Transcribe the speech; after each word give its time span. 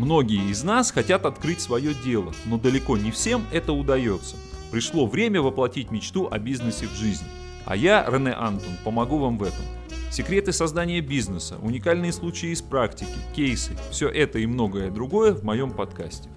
Многие 0.00 0.50
из 0.50 0.64
нас 0.64 0.92
хотят 0.92 1.26
открыть 1.26 1.60
свое 1.60 1.92
дело, 1.92 2.32
но 2.46 2.56
далеко 2.56 2.96
не 2.96 3.10
всем 3.10 3.44
это 3.52 3.74
удается. 3.74 4.34
Пришло 4.70 5.04
время 5.04 5.42
воплотить 5.42 5.90
мечту 5.90 6.26
о 6.30 6.38
бизнесе 6.38 6.86
в 6.86 6.94
жизнь. 6.94 7.26
А 7.66 7.76
я, 7.76 8.06
Рене 8.08 8.32
Антон, 8.32 8.78
помогу 8.82 9.18
вам 9.18 9.36
в 9.36 9.42
этом. 9.42 9.62
Секреты 10.10 10.52
создания 10.54 11.02
бизнеса, 11.02 11.58
уникальные 11.60 12.14
случаи 12.14 12.48
из 12.48 12.62
практики, 12.62 13.12
кейсы– 13.36 13.76
все 13.90 14.08
это 14.08 14.38
и 14.38 14.46
многое 14.46 14.90
другое 14.90 15.34
в 15.34 15.44
моем 15.44 15.70
подкасте. 15.70 16.30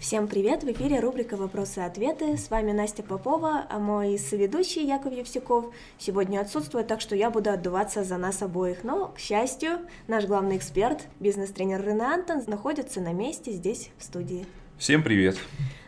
Всем 0.00 0.28
привет! 0.28 0.62
В 0.62 0.70
эфире 0.70 1.00
рубрика 1.00 1.36
«Вопросы 1.36 1.80
и 1.80 1.82
ответы». 1.82 2.36
С 2.36 2.50
вами 2.50 2.70
Настя 2.70 3.02
Попова, 3.02 3.66
а 3.68 3.80
мой 3.80 4.16
соведущий 4.16 4.86
Яков 4.86 5.12
Евсюков 5.12 5.74
сегодня 5.98 6.38
отсутствует, 6.38 6.86
так 6.86 7.00
что 7.00 7.16
я 7.16 7.30
буду 7.30 7.50
отдуваться 7.50 8.04
за 8.04 8.16
нас 8.16 8.40
обоих. 8.40 8.84
Но, 8.84 9.08
к 9.08 9.18
счастью, 9.18 9.80
наш 10.06 10.24
главный 10.26 10.56
эксперт, 10.56 11.08
бизнес-тренер 11.18 11.84
Рене 11.84 12.04
Антон, 12.04 12.44
находится 12.46 13.00
на 13.00 13.12
месте 13.12 13.50
здесь, 13.50 13.90
в 13.98 14.04
студии. 14.04 14.46
Всем 14.78 15.02
привет! 15.02 15.36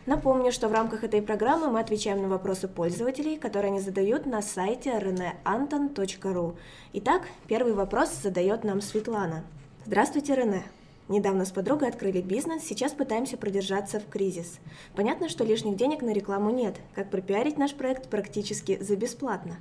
Напомню, 0.06 0.50
что 0.50 0.66
в 0.68 0.72
рамках 0.72 1.04
этой 1.04 1.22
программы 1.22 1.70
мы 1.70 1.78
отвечаем 1.78 2.20
на 2.20 2.28
вопросы 2.28 2.66
пользователей, 2.66 3.36
которые 3.36 3.70
они 3.70 3.80
задают 3.80 4.26
на 4.26 4.42
сайте 4.42 4.90
reneanton.ru. 4.90 6.56
Итак, 6.94 7.22
первый 7.46 7.74
вопрос 7.74 8.10
задает 8.20 8.64
нам 8.64 8.80
Светлана. 8.80 9.44
Здравствуйте, 9.86 10.34
Рене. 10.34 10.64
Недавно 11.10 11.44
с 11.44 11.50
подругой 11.50 11.88
открыли 11.88 12.20
бизнес, 12.20 12.62
сейчас 12.62 12.92
пытаемся 12.92 13.36
продержаться 13.36 13.98
в 13.98 14.08
кризис. 14.08 14.60
Понятно, 14.94 15.28
что 15.28 15.42
лишних 15.42 15.74
денег 15.74 16.02
на 16.02 16.12
рекламу 16.12 16.50
нет. 16.50 16.80
Как 16.94 17.10
пропиарить 17.10 17.58
наш 17.58 17.74
проект 17.74 18.08
практически 18.08 18.80
за 18.80 18.94
бесплатно? 18.94 19.60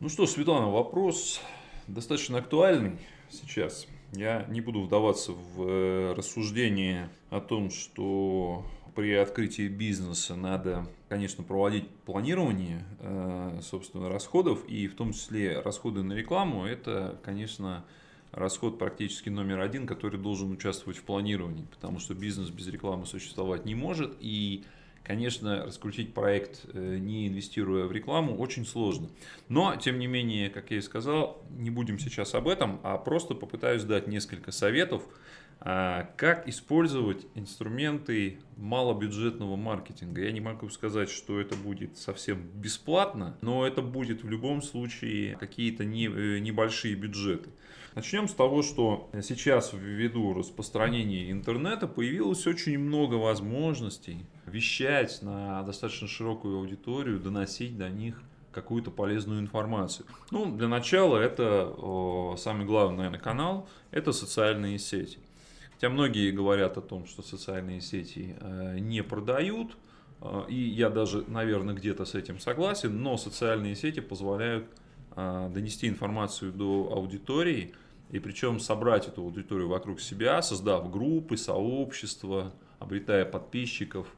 Ну 0.00 0.08
что, 0.08 0.26
Светлана, 0.26 0.68
вопрос 0.68 1.40
достаточно 1.86 2.38
актуальный 2.38 2.98
сейчас. 3.30 3.86
Я 4.14 4.46
не 4.48 4.60
буду 4.60 4.80
вдаваться 4.80 5.30
в 5.30 5.62
э, 5.62 6.12
рассуждение 6.14 7.08
о 7.30 7.40
том, 7.40 7.70
что 7.70 8.64
при 8.96 9.14
открытии 9.14 9.68
бизнеса 9.68 10.34
надо, 10.34 10.88
конечно, 11.08 11.44
проводить 11.44 11.88
планирование, 12.04 12.84
э, 12.98 13.60
собственно, 13.62 14.08
расходов, 14.08 14.64
и 14.66 14.88
в 14.88 14.96
том 14.96 15.12
числе 15.12 15.60
расходы 15.60 16.02
на 16.02 16.14
рекламу, 16.14 16.66
это, 16.66 17.20
конечно, 17.22 17.84
расход 18.32 18.78
практически 18.78 19.28
номер 19.28 19.60
один, 19.60 19.86
который 19.86 20.18
должен 20.18 20.50
участвовать 20.50 20.98
в 20.98 21.02
планировании, 21.02 21.66
потому 21.70 21.98
что 21.98 22.14
бизнес 22.14 22.50
без 22.50 22.66
рекламы 22.68 23.06
существовать 23.06 23.64
не 23.64 23.74
может. 23.74 24.16
И, 24.20 24.64
конечно, 25.02 25.64
раскрутить 25.64 26.14
проект, 26.14 26.66
э, 26.72 26.98
не 26.98 27.28
инвестируя 27.28 27.86
в 27.86 27.92
рекламу, 27.92 28.36
очень 28.36 28.66
сложно. 28.66 29.08
Но, 29.48 29.76
тем 29.76 29.98
не 29.98 30.06
менее, 30.06 30.50
как 30.50 30.70
я 30.70 30.78
и 30.78 30.82
сказал, 30.82 31.42
не 31.50 31.70
будем 31.70 31.98
сейчас 31.98 32.34
об 32.34 32.48
этом, 32.48 32.80
а 32.82 32.98
просто 32.98 33.34
попытаюсь 33.34 33.84
дать 33.84 34.06
несколько 34.06 34.52
советов, 34.52 35.02
как 35.60 36.46
использовать 36.46 37.26
инструменты 37.34 38.38
малобюджетного 38.56 39.56
маркетинга. 39.56 40.22
Я 40.22 40.32
не 40.32 40.40
могу 40.40 40.68
сказать, 40.68 41.10
что 41.10 41.40
это 41.40 41.56
будет 41.56 41.96
совсем 41.98 42.42
бесплатно, 42.54 43.36
но 43.40 43.66
это 43.66 43.82
будет 43.82 44.22
в 44.22 44.28
любом 44.28 44.62
случае 44.62 45.36
какие-то 45.36 45.82
э, 45.82 46.38
небольшие 46.38 46.94
бюджеты. 46.94 47.50
Начнем 47.94 48.28
с 48.28 48.34
того, 48.34 48.62
что 48.62 49.10
сейчас 49.22 49.72
ввиду 49.72 50.32
распространения 50.32 51.32
интернета 51.32 51.88
появилось 51.88 52.46
очень 52.46 52.78
много 52.78 53.14
возможностей 53.14 54.26
вещать 54.46 55.20
на 55.22 55.62
достаточно 55.64 56.06
широкую 56.06 56.58
аудиторию, 56.58 57.18
доносить 57.18 57.76
до 57.76 57.88
них 57.88 58.22
какую-то 58.52 58.90
полезную 58.90 59.40
информацию. 59.40 60.06
Ну, 60.30 60.54
для 60.56 60.68
начала 60.68 61.16
это 61.16 61.74
о, 61.76 62.36
самый 62.38 62.66
главный, 62.66 62.98
наверное, 62.98 63.20
канал, 63.20 63.68
это 63.90 64.12
социальные 64.12 64.78
сети. 64.78 65.18
Хотя 65.78 65.90
многие 65.90 66.32
говорят 66.32 66.76
о 66.76 66.80
том, 66.80 67.06
что 67.06 67.22
социальные 67.22 67.80
сети 67.80 68.34
э, 68.40 68.78
не 68.80 69.04
продают, 69.04 69.76
э, 70.20 70.46
и 70.48 70.56
я 70.56 70.90
даже, 70.90 71.22
наверное, 71.28 71.72
где-то 71.72 72.04
с 72.04 72.16
этим 72.16 72.40
согласен, 72.40 73.00
но 73.00 73.16
социальные 73.16 73.76
сети 73.76 74.00
позволяют 74.00 74.64
э, 75.14 75.50
донести 75.54 75.86
информацию 75.86 76.52
до 76.52 76.92
аудитории, 76.92 77.76
и 78.10 78.18
причем 78.18 78.58
собрать 78.58 79.06
эту 79.06 79.22
аудиторию 79.22 79.68
вокруг 79.68 80.00
себя, 80.00 80.42
создав 80.42 80.90
группы, 80.90 81.36
сообщества, 81.36 82.52
обретая 82.80 83.24
подписчиков. 83.24 84.08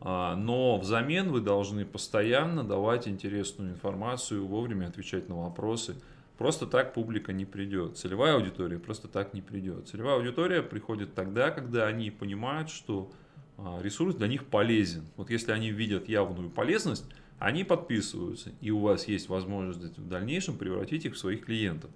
Но 0.00 0.78
взамен 0.78 1.30
вы 1.30 1.40
должны 1.40 1.86
постоянно 1.86 2.62
давать 2.62 3.08
интересную 3.08 3.70
информацию, 3.70 4.44
вовремя 4.44 4.88
отвечать 4.88 5.30
на 5.30 5.36
вопросы– 5.44 5.96
Просто 6.38 6.66
так 6.66 6.92
публика 6.92 7.32
не 7.32 7.46
придет. 7.46 7.96
Целевая 7.96 8.34
аудитория 8.34 8.78
просто 8.78 9.08
так 9.08 9.32
не 9.32 9.40
придет. 9.40 9.88
Целевая 9.88 10.16
аудитория 10.16 10.62
приходит 10.62 11.14
тогда, 11.14 11.50
когда 11.50 11.86
они 11.86 12.10
понимают, 12.10 12.68
что 12.68 13.10
а, 13.56 13.80
ресурс 13.82 14.14
для 14.16 14.28
них 14.28 14.44
полезен. 14.44 15.06
Вот 15.16 15.30
если 15.30 15.52
они 15.52 15.70
видят 15.70 16.08
явную 16.08 16.50
полезность, 16.50 17.06
они 17.38 17.64
подписываются, 17.64 18.50
и 18.60 18.70
у 18.70 18.80
вас 18.80 19.08
есть 19.08 19.28
возможность 19.28 19.98
в 19.98 20.08
дальнейшем 20.08 20.58
превратить 20.58 21.06
их 21.06 21.14
в 21.14 21.18
своих 21.18 21.46
клиентов. 21.46 21.90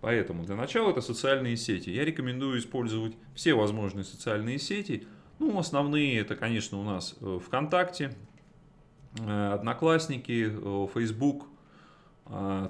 Поэтому 0.00 0.44
для 0.44 0.56
начала 0.56 0.90
это 0.90 1.00
социальные 1.00 1.56
сети. 1.56 1.90
Я 1.90 2.04
рекомендую 2.04 2.58
использовать 2.58 3.14
все 3.34 3.54
возможные 3.54 4.04
социальные 4.04 4.58
сети. 4.58 5.06
Ну, 5.38 5.56
основные 5.58 6.18
это, 6.18 6.34
конечно, 6.34 6.80
у 6.80 6.84
нас 6.84 7.16
э, 7.20 7.38
ВКонтакте, 7.44 8.12
э, 9.20 9.52
Одноклассники, 9.52 10.50
э, 10.50 10.88
Facebook– 10.92 11.46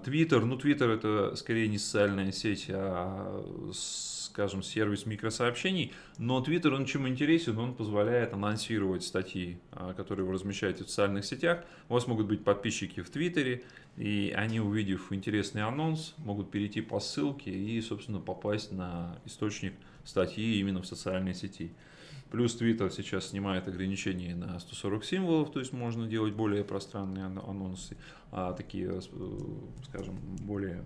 Твиттер, 0.05 0.45
ну 0.45 0.57
Твиттер 0.57 0.91
это 0.91 1.35
скорее 1.35 1.67
не 1.67 1.79
социальная 1.79 2.31
сеть, 2.31 2.67
а, 2.69 3.45
скажем, 3.73 4.63
сервис 4.63 5.05
микросообщений, 5.05 5.93
но 6.17 6.41
Твиттер, 6.41 6.75
он 6.75 6.85
чем 6.87 7.09
интересен, 7.09 7.59
он 7.59 7.75
позволяет 7.75 8.33
анонсировать 8.33 9.03
статьи, 9.03 9.59
а, 9.73 9.95
которые 9.95 10.27
вы 10.27 10.35
размещаете 10.35 10.85
в 10.85 10.89
социальных 10.89 11.25
сетях. 11.25 11.65
У 11.89 11.95
вас 11.95 12.07
могут 12.07 12.29
быть 12.29 12.45
подписчики 12.45 13.03
в 13.03 13.11
Твиттере, 13.11 13.65
и 13.97 14.33
они, 14.37 14.61
увидев 14.61 15.13
интересный 15.13 15.63
анонс, 15.65 16.15
могут 16.19 16.53
перейти 16.53 16.81
по 16.81 17.01
ссылке 17.01 17.51
и, 17.51 17.81
собственно, 17.81 18.21
попасть 18.21 18.71
на 18.71 19.19
источник 19.25 19.75
статьи 20.05 20.61
именно 20.61 20.83
в 20.83 20.87
социальной 20.87 21.35
сети. 21.35 21.73
Плюс 22.31 22.61
Twitter 22.61 22.91
сейчас 22.91 23.29
снимает 23.29 23.69
ограничения 23.69 24.35
на 24.35 24.59
140 24.59 25.05
символов, 25.05 25.51
то 25.51 25.61
есть 25.61 25.73
можно 25.73 26.07
делать 26.07 26.35
более 26.35 26.63
пространные 26.63 27.25
анонсы, 27.25 27.97
а 28.31 28.53
такие, 28.53 28.91
э, 28.91 29.01
скажем, 29.85 30.19
более 30.43 30.85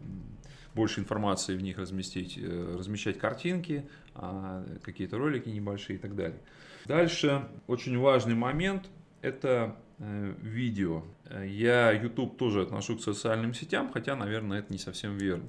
больше 0.75 1.01
информации 1.01 1.57
в 1.57 1.63
них 1.63 1.79
разместить, 1.79 2.39
э, 2.39 2.77
размещать 2.79 3.19
картинки, 3.19 3.89
а, 4.15 4.65
какие-то 4.83 5.19
ролики 5.19 5.49
небольшие 5.49 5.99
и 5.99 6.01
так 6.01 6.15
далее. 6.15 6.39
Дальше 6.87 7.49
очень 7.67 7.99
важный 7.99 8.35
момент– 8.35 8.89
это 9.21 9.77
э, 9.99 10.35
видео. 10.41 11.05
Я 11.45 11.93
YouTube 11.93 12.37
тоже 12.37 12.63
отношу 12.63 12.97
к 12.97 13.03
социальным 13.03 13.55
сетям, 13.55 13.93
хотя, 13.93 14.17
наверное, 14.17 14.59
это 14.59 14.73
не 14.73 14.79
совсем 14.79 15.17
верно. 15.17 15.49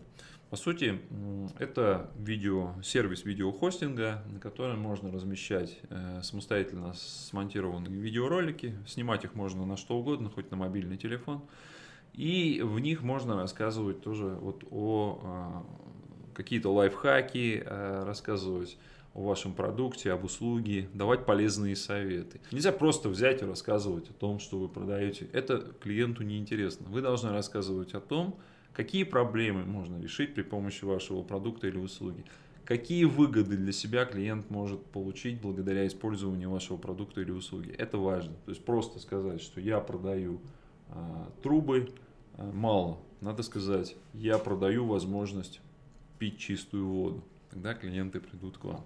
По 0.54 0.58
сути, 0.58 1.00
это 1.58 2.12
видео, 2.16 2.76
сервис 2.84 3.26
видеохостинга, 3.26 4.22
на 4.32 4.40
котором 4.40 4.82
можно 4.82 5.12
размещать 5.12 5.80
э, 5.90 6.20
самостоятельно 6.22 6.94
смонтированные 6.94 8.00
видеоролики. 8.00 8.76
Снимать 8.86 9.24
их 9.24 9.34
можно 9.34 9.66
на 9.66 9.78
что 9.78 9.98
угодно, 9.98 10.30
хоть 10.30 10.52
на 10.52 10.58
мобильный 10.58 10.98
телефон. 10.98 11.42
И 12.14 12.62
в 12.64 12.78
них 12.78 13.02
можно 13.02 13.36
рассказывать 13.36 14.04
тоже 14.04 14.28
вот 14.28 14.64
о 14.70 15.22
а, 15.24 15.66
какие-то 16.36 16.72
лайфхаки, 16.72 17.64
э, 17.66 18.04
рассказывать 18.06 18.78
о 19.16 19.24
вашем 19.24 19.54
продукте, 19.54 20.12
об 20.12 20.24
услуге, 20.24 20.88
давать 20.94 21.26
полезные 21.26 21.76
советы. 21.76 22.42
Нельзя 22.52 22.72
просто 22.72 23.10
взять 23.10 23.42
и 23.42 23.46
рассказывать 23.46 24.08
о 24.12 24.14
том, 24.14 24.38
что 24.38 24.60
вы 24.60 24.70
продаете. 24.70 25.28
Это 25.34 25.74
клиенту 25.82 26.22
неинтересно. 26.22 26.86
Вы 26.90 27.02
должны 27.02 27.32
рассказывать 27.32 27.96
о 27.96 28.00
том, 28.00 28.40
Какие 28.74 29.04
проблемы 29.04 29.66
можно 29.66 30.02
решить 30.02 30.34
при 30.34 30.42
помощи 30.42 30.84
вашего 30.84 31.22
продукта 31.22 31.68
или 31.68 31.78
услуги? 31.78 32.26
Какие 32.66 33.04
выгоды 33.04 33.58
для 33.58 33.72
себя 33.72 34.06
клиент 34.06 34.50
может 34.50 34.84
получить 34.86 35.42
благодаря 35.42 35.86
использованию 35.86 36.50
вашего 36.50 36.78
продукта 36.78 37.22
или 37.22 37.32
услуги? 37.32 37.76
Это 37.78 37.98
важно. 37.98 38.34
То 38.46 38.52
есть 38.52 38.64
просто 38.64 39.00
сказать, 39.00 39.42
что 39.42 39.60
я 39.60 39.80
продаю 39.80 40.40
а, 40.90 41.30
трубы, 41.44 41.90
а, 42.36 42.52
мало. 42.52 43.00
Надо 43.22 43.44
сказать, 43.44 43.96
я 44.14 44.38
продаю 44.38 44.86
возможность 44.86 45.60
пить 46.20 46.38
чистую 46.38 46.88
воду. 46.88 47.24
Тогда 47.52 47.74
клиенты 47.74 48.20
придут 48.22 48.58
к 48.58 48.64
вам. 48.64 48.84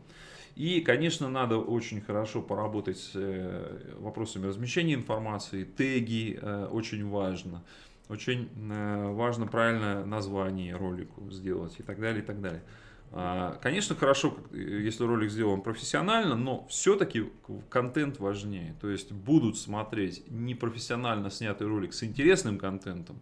И, 0.55 0.81
конечно, 0.81 1.29
надо 1.29 1.57
очень 1.59 2.01
хорошо 2.01 2.41
поработать 2.41 2.97
с 2.97 3.11
э, 3.13 3.93
вопросами 3.99 4.47
размещения 4.47 4.95
информации. 4.95 5.63
Теги 5.63 6.39
э, 6.41 6.65
очень 6.71 7.07
важно. 7.07 7.63
Очень 8.09 8.49
э, 8.71 9.11
важно 9.11 9.47
правильное 9.47 10.05
название 10.05 10.75
ролику 10.75 11.29
сделать 11.29 11.75
и 11.79 11.83
так 11.83 11.99
далее, 11.99 12.23
и 12.23 12.25
так 12.25 12.41
далее. 12.41 12.63
А, 13.11 13.57
конечно, 13.61 13.95
хорошо, 13.95 14.37
если 14.51 15.03
ролик 15.03 15.31
сделан 15.31 15.61
профессионально, 15.61 16.35
но 16.35 16.67
все-таки 16.67 17.29
контент 17.69 18.19
важнее. 18.19 18.75
То 18.81 18.89
есть 18.89 19.11
будут 19.11 19.57
смотреть 19.57 20.23
непрофессионально 20.29 21.29
снятый 21.29 21.67
ролик 21.67 21.93
с 21.93 22.03
интересным 22.03 22.57
контентом, 22.57 23.19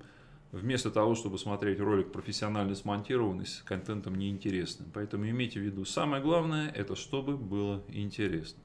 вместо 0.51 0.89
того, 0.89 1.15
чтобы 1.15 1.37
смотреть 1.37 1.79
ролик 1.79 2.11
профессионально 2.11 2.75
смонтированный 2.75 3.45
с 3.45 3.61
контентом 3.63 4.15
неинтересным. 4.15 4.89
Поэтому 4.93 5.29
имейте 5.29 5.59
в 5.59 5.63
виду, 5.63 5.85
самое 5.85 6.21
главное, 6.21 6.69
это 6.71 6.95
чтобы 6.95 7.37
было 7.37 7.83
интересно. 7.89 8.61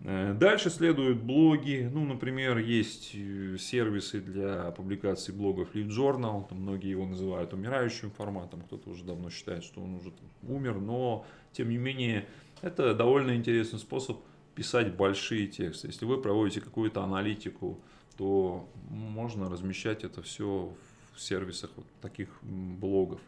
Э, 0.00 0.34
дальше 0.34 0.70
следуют 0.70 1.22
блоги. 1.22 1.88
Ну, 1.92 2.04
например, 2.04 2.58
есть 2.58 3.12
э, 3.14 3.56
сервисы 3.58 4.20
для 4.20 4.70
публикации 4.72 5.32
блогов 5.32 5.74
Lead 5.74 5.88
Journal. 5.88 6.48
Там 6.48 6.60
многие 6.60 6.90
его 6.90 7.06
называют 7.06 7.52
умирающим 7.52 8.10
форматом. 8.10 8.62
Кто-то 8.62 8.90
уже 8.90 9.04
давно 9.04 9.30
считает, 9.30 9.64
что 9.64 9.80
он 9.80 9.94
уже 9.94 10.12
умер. 10.42 10.74
Но, 10.74 11.26
тем 11.52 11.70
не 11.70 11.78
менее, 11.78 12.26
это 12.60 12.94
довольно 12.94 13.34
интересный 13.36 13.78
способ 13.78 14.20
писать 14.54 14.94
большие 14.94 15.46
тексты. 15.46 15.88
Если 15.88 16.04
вы 16.04 16.20
проводите 16.20 16.60
какую-то 16.60 17.02
аналитику, 17.02 17.80
то 18.16 18.68
можно 18.88 19.50
размещать 19.50 20.04
это 20.04 20.22
все 20.22 20.72
в 21.14 21.20
сервисах 21.20 21.70
вот 21.76 21.86
таких 22.00 22.28
блогов. 22.42 23.20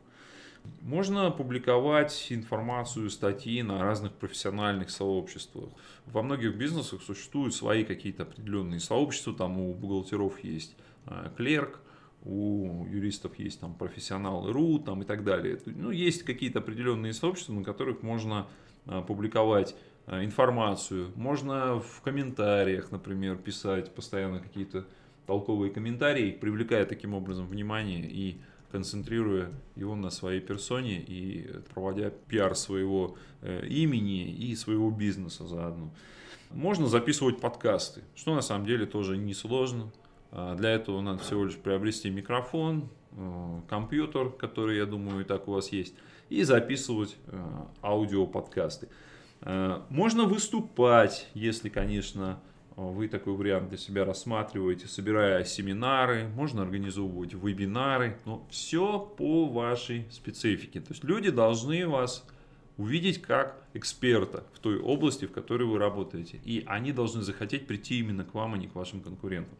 Можно 0.82 1.30
публиковать 1.30 2.26
информацию, 2.30 3.10
статьи 3.10 3.62
на 3.62 3.82
разных 3.82 4.12
профессиональных 4.12 4.90
сообществах. 4.90 5.70
Во 6.06 6.22
многих 6.22 6.56
бизнесах 6.56 7.02
существуют 7.02 7.54
свои 7.54 7.84
какие-то 7.84 8.22
определенные 8.22 8.80
сообщества, 8.80 9.34
там 9.34 9.58
у 9.58 9.74
бухгалтеров 9.74 10.42
есть 10.44 10.76
а, 11.06 11.32
клерк, 11.36 11.80
у 12.26 12.86
юристов 12.86 13.38
есть 13.38 13.60
там 13.60 13.74
профессионалы 13.74 14.52
РУ 14.52 14.80
там, 14.80 15.02
и 15.02 15.04
так 15.04 15.24
далее. 15.24 15.58
Ну, 15.66 15.90
есть 15.90 16.24
какие-то 16.24 16.58
определенные 16.58 17.12
сообщества, 17.12 17.52
на 17.52 17.62
которых 17.62 18.02
можно 18.02 18.46
а, 18.86 19.02
публиковать 19.02 19.76
а, 20.06 20.24
информацию. 20.24 21.12
Можно 21.14 21.80
в 21.80 22.02
комментариях, 22.02 22.90
например, 22.90 23.36
писать 23.36 23.94
постоянно 23.94 24.40
какие-то 24.40 24.86
толковые 25.26 25.72
комментарии, 25.72 26.30
привлекая 26.30 26.84
таким 26.84 27.14
образом 27.14 27.46
внимание 27.46 28.08
и 28.08 28.40
концентрируя 28.70 29.50
его 29.74 29.94
на 29.94 30.10
своей 30.10 30.40
персоне 30.40 31.00
и 31.00 31.50
проводя 31.72 32.10
пиар 32.10 32.54
своего 32.54 33.16
э, 33.42 33.66
имени 33.66 34.30
и 34.30 34.54
своего 34.56 34.90
бизнеса 34.90 35.46
заодно. 35.46 35.90
Можно 36.50 36.86
записывать 36.86 37.40
подкасты, 37.40 38.02
что 38.14 38.34
на 38.34 38.42
самом 38.42 38.66
деле 38.66 38.86
тоже 38.86 39.16
несложно. 39.16 39.92
А 40.32 40.54
для 40.54 40.70
этого 40.70 41.00
надо 41.00 41.22
всего 41.22 41.44
лишь 41.44 41.56
приобрести 41.56 42.10
микрофон, 42.10 42.88
э, 43.12 43.60
компьютер, 43.68 44.30
который, 44.30 44.76
я 44.78 44.86
думаю, 44.86 45.20
и 45.20 45.24
так 45.24 45.48
у 45.48 45.52
вас 45.52 45.70
есть, 45.72 45.94
и 46.28 46.42
записывать 46.42 47.16
э, 47.26 47.42
аудиоподкасты. 47.82 48.88
Можно 49.90 50.24
выступать, 50.24 51.28
если, 51.34 51.68
конечно, 51.68 52.40
вы 52.76 53.08
такой 53.08 53.34
вариант 53.34 53.70
для 53.70 53.78
себя 53.78 54.04
рассматриваете, 54.04 54.86
собирая 54.86 55.44
семинары, 55.44 56.28
можно 56.28 56.62
организовывать 56.62 57.32
вебинары, 57.32 58.18
но 58.24 58.46
все 58.50 58.98
по 59.00 59.46
вашей 59.46 60.06
специфике. 60.10 60.80
То 60.80 60.92
есть 60.92 61.02
люди 61.02 61.30
должны 61.30 61.88
вас 61.88 62.26
увидеть 62.76 63.22
как 63.22 63.64
эксперта 63.72 64.44
в 64.52 64.58
той 64.58 64.78
области, 64.78 65.24
в 65.24 65.32
которой 65.32 65.64
вы 65.64 65.78
работаете. 65.78 66.38
И 66.44 66.64
они 66.66 66.92
должны 66.92 67.22
захотеть 67.22 67.66
прийти 67.66 67.98
именно 67.98 68.24
к 68.24 68.34
вам, 68.34 68.54
а 68.54 68.58
не 68.58 68.68
к 68.68 68.74
вашим 68.74 69.00
конкурентам. 69.00 69.56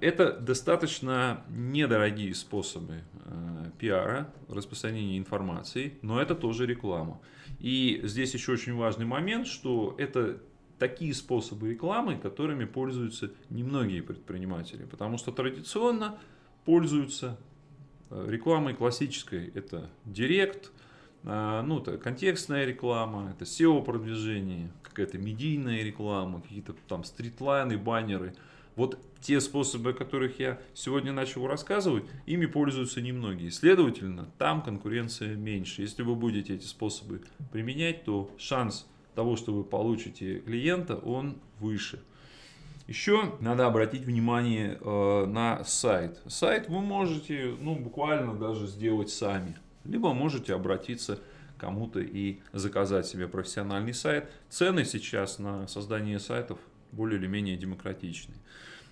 Это 0.00 0.32
достаточно 0.32 1.44
недорогие 1.48 2.34
способы 2.34 3.04
э, 3.24 3.70
пиара, 3.78 4.34
распространения 4.48 5.16
информации, 5.16 5.94
но 6.02 6.20
это 6.20 6.34
тоже 6.34 6.66
реклама. 6.66 7.20
И 7.60 8.00
здесь 8.04 8.34
еще 8.34 8.52
очень 8.52 8.74
важный 8.74 9.06
момент, 9.06 9.46
что 9.46 9.94
это 9.98 10.40
такие 10.80 11.14
способы 11.14 11.70
рекламы, 11.70 12.16
которыми 12.16 12.64
пользуются 12.64 13.30
немногие 13.50 14.02
предприниматели. 14.02 14.84
Потому 14.84 15.18
что 15.18 15.30
традиционно 15.30 16.18
пользуются 16.64 17.38
э, 18.08 18.26
рекламой 18.28 18.74
классической. 18.74 19.48
Это 19.54 19.90
директ, 20.06 20.72
э, 21.22 21.62
ну, 21.64 21.80
это 21.80 21.98
контекстная 21.98 22.64
реклама, 22.64 23.30
это 23.30 23.44
SEO-продвижение, 23.44 24.72
какая-то 24.82 25.18
медийная 25.18 25.84
реклама, 25.84 26.40
какие-то 26.40 26.74
там 26.88 27.04
стритлайны, 27.04 27.76
баннеры. 27.76 28.34
Вот 28.74 28.98
те 29.20 29.38
способы, 29.42 29.90
о 29.90 29.92
которых 29.92 30.40
я 30.40 30.58
сегодня 30.72 31.12
начал 31.12 31.46
рассказывать, 31.46 32.04
ими 32.24 32.46
пользуются 32.46 33.02
немногие. 33.02 33.50
Следовательно, 33.50 34.30
там 34.38 34.62
конкуренция 34.62 35.34
меньше. 35.34 35.82
Если 35.82 36.02
вы 36.02 36.14
будете 36.14 36.54
эти 36.54 36.64
способы 36.64 37.20
применять, 37.52 38.04
то 38.04 38.30
шанс 38.38 38.86
того, 39.14 39.36
что 39.36 39.52
вы 39.52 39.64
получите 39.64 40.40
клиента, 40.40 40.96
он 40.96 41.36
выше. 41.58 42.00
Еще 42.86 43.34
надо 43.40 43.66
обратить 43.66 44.02
внимание 44.02 44.76
э, 44.80 45.26
на 45.26 45.62
сайт. 45.64 46.20
Сайт 46.26 46.68
вы 46.68 46.80
можете 46.80 47.54
ну, 47.60 47.76
буквально 47.76 48.34
даже 48.34 48.66
сделать 48.66 49.10
сами. 49.10 49.56
Либо 49.84 50.12
можете 50.12 50.54
обратиться 50.54 51.20
кому-то 51.56 52.00
и 52.00 52.40
заказать 52.52 53.06
себе 53.06 53.28
профессиональный 53.28 53.94
сайт. 53.94 54.30
Цены 54.48 54.84
сейчас 54.84 55.38
на 55.38 55.68
создание 55.68 56.18
сайтов 56.18 56.58
более 56.90 57.20
или 57.20 57.28
менее 57.28 57.56
демократичны. 57.56 58.34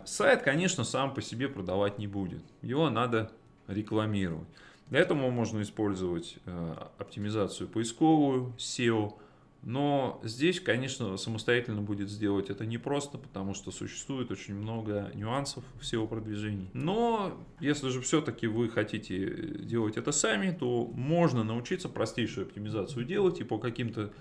Сайт, 0.04 0.42
конечно, 0.42 0.84
сам 0.84 1.12
по 1.12 1.20
себе 1.20 1.48
продавать 1.48 1.98
не 1.98 2.06
будет. 2.06 2.42
Его 2.62 2.90
надо 2.90 3.32
рекламировать. 3.66 4.48
Для 4.90 5.00
этого 5.00 5.30
можно 5.30 5.60
использовать 5.60 6.38
э, 6.46 6.74
оптимизацию 6.98 7.68
поисковую, 7.68 8.54
SEO, 8.58 9.14
но 9.62 10.20
здесь, 10.22 10.60
конечно, 10.60 11.16
самостоятельно 11.16 11.82
будет 11.82 12.08
сделать 12.08 12.48
это 12.48 12.64
непросто, 12.64 13.18
потому 13.18 13.54
что 13.54 13.70
существует 13.70 14.30
очень 14.30 14.54
много 14.54 15.10
нюансов 15.14 15.64
всего 15.80 16.06
продвижения. 16.06 16.70
Но 16.72 17.36
если 17.60 17.88
же 17.88 18.00
все-таки 18.00 18.46
вы 18.46 18.68
хотите 18.68 19.58
делать 19.58 19.96
это 19.96 20.12
сами, 20.12 20.56
то 20.58 20.86
можно 20.86 21.42
научиться 21.42 21.88
простейшую 21.88 22.46
оптимизацию 22.46 23.04
делать 23.04 23.40
и 23.40 23.44
по 23.44 23.58
каким-то 23.58 24.12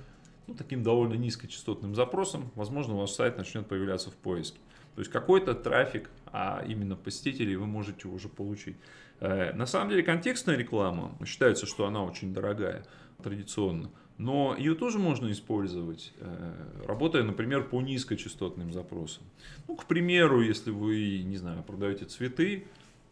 ну, 0.47 0.55
таким 0.55 0.81
довольно 0.81 1.13
низкочастотным 1.15 1.93
запросам, 1.93 2.51
возможно, 2.55 2.95
ваш 2.95 3.11
сайт 3.11 3.37
начнет 3.37 3.67
появляться 3.67 4.09
в 4.09 4.15
поиске. 4.15 4.59
То 4.95 5.01
есть 5.01 5.11
какой-то 5.11 5.53
трафик, 5.53 6.09
а 6.27 6.63
именно 6.67 6.95
посетителей 6.95 7.55
вы 7.55 7.67
можете 7.67 8.07
уже 8.07 8.29
получить. 8.29 8.77
Э, 9.19 9.53
на 9.53 9.67
самом 9.67 9.89
деле 9.89 10.01
контекстная 10.01 10.55
реклама, 10.55 11.15
считается, 11.25 11.67
что 11.67 11.85
она 11.85 12.03
очень 12.03 12.33
дорогая 12.33 12.83
традиционно. 13.21 13.91
Но 14.17 14.55
ее 14.57 14.73
тоже 14.73 14.97
можно 14.97 15.31
использовать, 15.31 16.11
э, 16.19 16.83
работая, 16.87 17.23
например, 17.23 17.63
по 17.63 17.81
низкочастотным 17.81 18.73
запросам. 18.73 19.23
Ну, 19.67 19.75
к 19.75 19.85
примеру, 19.85 20.41
если 20.41 20.71
вы, 20.71 21.21
не 21.23 21.37
знаю, 21.37 21.63
продаете 21.63 22.05
цветы, 22.05 22.65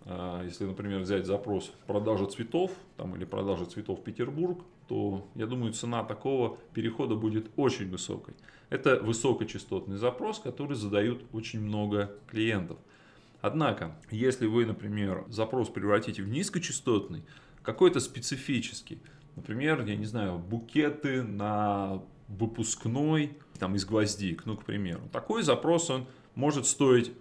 э, 0.05 0.41
если, 0.45 0.65
например, 0.65 1.01
взять 1.01 1.27
запрос 1.27 1.71
продажа 1.85 2.25
цветов 2.25 2.71
там, 2.97 3.15
или 3.15 3.25
продажа 3.25 3.65
цветов 3.65 4.03
Петербург, 4.03 4.63
то, 4.87 5.27
я 5.35 5.45
думаю, 5.45 5.73
цена 5.73 6.03
такого 6.03 6.57
перехода 6.73 7.15
будет 7.15 7.51
очень 7.55 7.89
высокой. 7.89 8.33
Это 8.69 8.99
высокочастотный 8.99 9.97
запрос, 9.97 10.39
который 10.39 10.75
задают 10.75 11.23
очень 11.33 11.61
много 11.61 12.15
клиентов. 12.27 12.77
Однако, 13.41 13.95
если 14.09 14.47
вы, 14.47 14.65
например, 14.65 15.25
запрос 15.29 15.69
превратите 15.69 16.23
в 16.23 16.29
низкочастотный, 16.29 17.23
какой-то 17.61 17.99
специфический, 17.99 18.99
Например, 19.35 19.83
я 19.85 19.95
не 19.95 20.05
знаю, 20.05 20.39
букеты 20.39 21.23
на 21.23 22.01
выпускной 22.27 23.37
там, 23.59 23.75
из 23.75 23.85
гвоздик, 23.85 24.45
ну, 24.45 24.57
к 24.57 24.65
примеру. 24.65 25.01
Такой 25.11 25.43
запрос, 25.43 25.89
он 25.89 26.07
может 26.35 26.65
стоить 26.65 27.11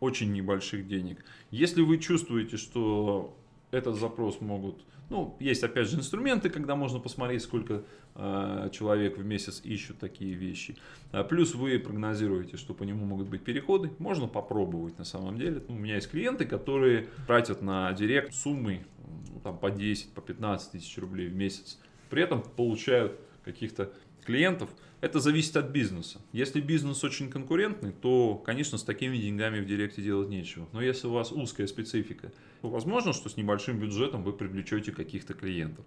очень 0.00 0.32
небольших 0.32 0.86
денег. 0.86 1.24
Если 1.50 1.82
вы 1.82 1.98
чувствуете, 1.98 2.56
что 2.56 3.36
этот 3.70 3.96
запрос 3.96 4.40
могут... 4.40 4.84
Ну, 5.10 5.36
есть 5.40 5.64
опять 5.64 5.88
же 5.88 5.96
инструменты, 5.96 6.50
когда 6.50 6.76
можно 6.76 6.98
посмотреть, 6.98 7.42
сколько 7.42 7.82
э, 8.14 8.68
человек 8.72 9.16
в 9.16 9.24
месяц 9.24 9.62
ищут 9.64 9.98
такие 9.98 10.34
вещи. 10.34 10.76
А 11.12 11.24
плюс 11.24 11.54
вы 11.54 11.78
прогнозируете, 11.78 12.58
что 12.58 12.74
по 12.74 12.82
нему 12.82 13.06
могут 13.06 13.28
быть 13.28 13.42
переходы. 13.42 13.90
Можно 13.98 14.26
попробовать 14.26 14.98
на 14.98 15.04
самом 15.04 15.38
деле. 15.38 15.62
Ну, 15.66 15.76
у 15.76 15.78
меня 15.78 15.94
есть 15.94 16.10
клиенты, 16.10 16.44
которые 16.44 17.08
тратят 17.26 17.62
на 17.62 17.90
директ 17.94 18.34
суммы 18.34 18.84
ну, 19.32 19.40
там, 19.40 19.58
по 19.58 19.70
10, 19.70 20.12
по 20.12 20.20
15 20.20 20.72
тысяч 20.72 20.98
рублей 20.98 21.28
в 21.28 21.34
месяц. 21.34 21.78
При 22.10 22.22
этом 22.22 22.42
получают 22.42 23.18
каких-то 23.44 23.92
клиентов. 24.24 24.70
Это 25.00 25.20
зависит 25.20 25.56
от 25.56 25.70
бизнеса. 25.70 26.20
Если 26.32 26.60
бизнес 26.60 27.04
очень 27.04 27.30
конкурентный, 27.30 27.92
то, 27.92 28.34
конечно, 28.34 28.78
с 28.78 28.82
такими 28.82 29.16
деньгами 29.16 29.60
в 29.60 29.66
директе 29.66 30.02
делать 30.02 30.28
нечего. 30.28 30.68
Но 30.72 30.82
если 30.82 31.06
у 31.06 31.12
вас 31.12 31.32
узкая 31.32 31.66
специфика, 31.66 32.32
то 32.60 32.68
возможно, 32.68 33.12
что 33.12 33.28
с 33.28 33.36
небольшим 33.36 33.78
бюджетом 33.78 34.24
вы 34.24 34.32
привлечете 34.32 34.92
каких-то 34.92 35.34
клиентов. 35.34 35.84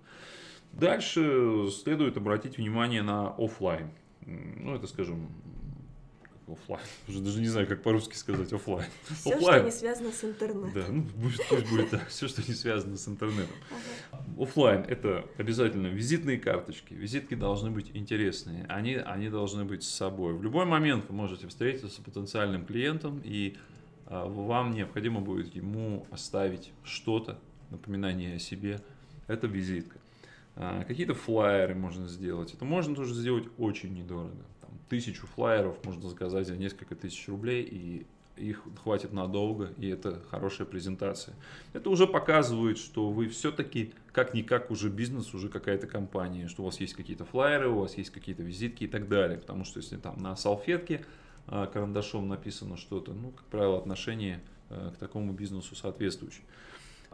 Дальше 0.71 1.67
следует 1.71 2.17
обратить 2.17 2.57
внимание 2.57 3.01
на 3.01 3.29
офлайн. 3.37 3.91
Ну, 4.25 4.75
это, 4.75 4.87
скажем, 4.87 5.29
офлайн. 6.53 6.83
Уже 7.07 7.19
даже 7.19 7.39
не 7.39 7.47
знаю, 7.47 7.67
как 7.67 7.81
по-русски 7.81 8.15
сказать 8.15 8.51
офлайн. 8.53 8.89
Все, 9.09 9.39
что 9.39 9.59
не 9.63 9.71
связано 9.71 10.11
с 10.11 10.23
интернетом. 10.23 10.73
Да, 10.73 10.85
ну 10.89 11.05
пусть, 11.21 11.47
пусть 11.49 11.69
будет 11.69 11.89
так. 11.89 12.07
Все, 12.09 12.27
что 12.27 12.41
не 12.47 12.53
связано 12.53 12.97
с 12.97 13.07
интернетом. 13.07 13.55
Ага. 13.69 14.43
Офлайн 14.43 14.81
это 14.81 15.25
обязательно 15.37 15.87
визитные 15.87 16.39
карточки. 16.39 16.93
Визитки 16.93 17.35
должны 17.35 17.71
быть 17.71 17.91
интересные. 17.93 18.65
Они, 18.67 18.95
они 18.95 19.29
должны 19.29 19.65
быть 19.65 19.83
с 19.83 19.89
собой. 19.89 20.33
В 20.33 20.43
любой 20.43 20.65
момент 20.65 21.05
вы 21.09 21.15
можете 21.15 21.47
встретиться 21.47 21.89
с 21.89 21.95
потенциальным 21.95 22.65
клиентом 22.65 23.21
и 23.23 23.57
а, 24.05 24.25
вам 24.25 24.71
необходимо 24.71 25.21
будет 25.21 25.55
ему 25.55 26.05
оставить 26.11 26.71
что-то, 26.83 27.39
напоминание 27.69 28.35
о 28.35 28.39
себе. 28.39 28.81
Это 29.27 29.47
визитка. 29.47 29.99
А, 30.55 30.83
какие-то 30.83 31.13
флайеры 31.13 31.75
можно 31.75 32.07
сделать. 32.07 32.53
Это 32.53 32.65
можно 32.65 32.95
тоже 32.95 33.13
сделать 33.13 33.45
очень 33.57 33.93
недорого. 33.93 34.43
Тысячу 34.89 35.27
флайеров 35.27 35.83
можно 35.85 36.09
заказать 36.09 36.47
за 36.47 36.57
несколько 36.57 36.95
тысяч 36.95 37.27
рублей, 37.27 37.63
и 37.63 38.05
их 38.37 38.63
хватит 38.81 39.13
надолго, 39.13 39.71
и 39.77 39.87
это 39.87 40.21
хорошая 40.29 40.65
презентация. 40.65 41.35
Это 41.73 41.89
уже 41.89 42.07
показывает, 42.07 42.77
что 42.77 43.09
вы 43.09 43.27
все-таки 43.27 43.93
как-никак 44.11 44.71
уже 44.71 44.89
бизнес, 44.89 45.33
уже 45.33 45.49
какая-то 45.49 45.87
компания, 45.87 46.47
что 46.47 46.63
у 46.63 46.65
вас 46.65 46.79
есть 46.79 46.93
какие-то 46.93 47.25
флайеры, 47.25 47.69
у 47.69 47.79
вас 47.79 47.97
есть 47.97 48.09
какие-то 48.09 48.43
визитки 48.43 48.85
и 48.85 48.87
так 48.87 49.07
далее. 49.07 49.37
Потому 49.37 49.63
что 49.63 49.79
если 49.79 49.97
там 49.97 50.17
на 50.17 50.35
салфетке 50.35 51.05
а, 51.47 51.67
карандашом 51.67 52.27
написано 52.27 52.77
что-то, 52.77 53.13
ну, 53.13 53.31
как 53.31 53.45
правило, 53.45 53.77
отношение 53.77 54.41
а, 54.69 54.91
к 54.91 54.97
такому 54.97 55.33
бизнесу 55.33 55.75
соответствующее. 55.75 56.43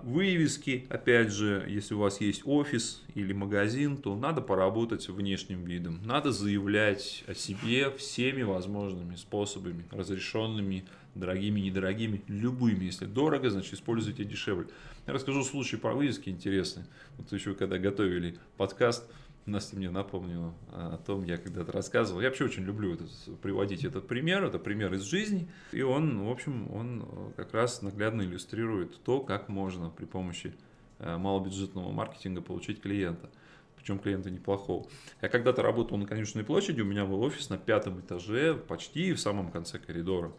Вывески, 0.04 0.86
опять 0.90 1.32
же, 1.32 1.66
если 1.68 1.96
у 1.96 2.00
вас 2.00 2.22
есть 2.22 2.44
офис 2.46 3.02
или 3.16 3.34
магазин, 3.34 3.98
то 3.98 4.16
надо 4.16 4.42
поработать 4.42 5.10
внешним 5.10 5.64
видом. 5.64 6.00
Надо 6.06 6.32
заявлять 6.32 7.24
о 7.26 7.34
себе 7.34 7.90
всеми 7.90 8.44
возможными 8.44 9.16
способами, 9.16 9.86
разрешенными, 9.90 10.86
дорогими, 11.16 11.62
недорогими, 11.62 12.22
любыми. 12.28 12.86
Если 12.86 13.06
дорого, 13.06 13.50
значит 13.50 13.74
используйте 13.74 14.24
дешевле. 14.24 14.68
Я 15.08 15.14
расскажу 15.14 15.44
случай 15.44 15.78
про 15.78 15.96
вывески 15.96 16.30
интересный. 16.30 16.84
Вот 17.18 17.32
еще 17.32 17.56
когда 17.56 17.80
готовили 17.80 18.38
подкаст, 18.56 19.10
Настя 19.48 19.78
мне 19.78 19.90
напомнила 19.90 20.54
о 20.74 20.98
том, 20.98 21.24
я 21.24 21.38
когда-то 21.38 21.72
рассказывал. 21.72 22.20
Я 22.20 22.28
вообще 22.28 22.44
очень 22.44 22.64
люблю 22.64 22.94
этот, 22.94 23.10
приводить 23.42 23.86
этот 23.86 24.06
пример. 24.06 24.44
Это 24.44 24.60
пример 24.60 24.94
из 24.94 25.04
жизни. 25.04 25.48
И 25.72 25.82
он, 25.82 26.26
в 26.26 26.30
общем, 26.30 26.70
он 26.74 27.32
как 27.38 27.54
раз 27.54 27.82
наглядно 27.82 28.24
иллюстрирует 28.24 29.02
то, 29.04 29.22
как 29.22 29.48
можно 29.48 29.90
при 29.90 30.04
помощи 30.04 30.54
э, 31.00 31.16
малобюджетного 31.16 31.92
маркетинга 31.94 32.42
получить 32.42 32.82
клиента. 32.82 33.30
Причем 33.78 34.00
клиента 34.00 34.30
неплохого. 34.30 34.86
Я 35.22 35.30
когда-то 35.30 35.62
работал 35.62 35.98
на 35.98 36.06
Конечной 36.06 36.44
площади, 36.44 36.82
у 36.82 36.86
меня 36.86 37.06
был 37.06 37.22
офис 37.22 37.50
на 37.50 37.58
пятом 37.58 38.02
этаже, 38.02 38.54
почти 38.54 39.14
в 39.14 39.20
самом 39.22 39.50
конце 39.50 39.80
коридора 39.80 40.34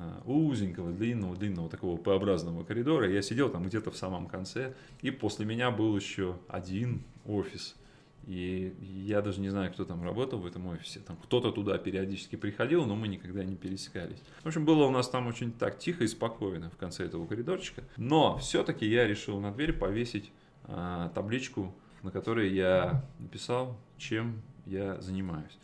э, 0.00 0.20
узенького, 0.24 0.90
длинного, 0.90 1.36
длинного 1.36 1.70
такого 1.70 1.96
П-образного 1.96 2.64
коридора. 2.64 3.08
Я 3.08 3.22
сидел 3.22 3.50
там 3.50 3.62
где-то 3.62 3.92
в 3.92 3.96
самом 3.96 4.26
конце, 4.26 4.74
и 5.00 5.12
после 5.12 5.46
меня 5.46 5.70
был 5.70 5.96
еще 5.96 6.40
один 6.48 7.04
офис– 7.24 7.76
и 8.26 8.74
я 9.06 9.22
даже 9.22 9.40
не 9.40 9.48
знаю, 9.48 9.72
кто 9.72 9.84
там 9.84 10.02
работал 10.02 10.38
в 10.38 10.46
этом 10.46 10.66
офисе. 10.66 11.00
Там 11.00 11.16
кто-то 11.16 11.50
туда 11.50 11.78
периодически 11.78 12.36
приходил, 12.36 12.84
но 12.84 12.94
мы 12.94 13.08
никогда 13.08 13.42
не 13.42 13.56
пересекались. 13.56 14.18
В 14.42 14.46
общем, 14.46 14.64
было 14.64 14.84
у 14.84 14.90
нас 14.90 15.08
там 15.08 15.26
очень 15.26 15.52
так 15.52 15.78
тихо 15.78 16.04
и 16.04 16.06
спокойно 16.06 16.68
в 16.70 16.76
конце 16.76 17.04
этого 17.04 17.26
коридорчика. 17.26 17.82
Но 17.96 18.36
все-таки 18.38 18.86
я 18.86 19.06
решил 19.06 19.40
на 19.40 19.52
дверь 19.52 19.72
повесить 19.72 20.30
а, 20.64 21.08
табличку, 21.10 21.74
на 22.02 22.10
которой 22.10 22.52
я 22.52 23.04
написал, 23.18 23.78
чем 23.96 24.42
я 24.66 25.00
занимаюсь. 25.00 25.58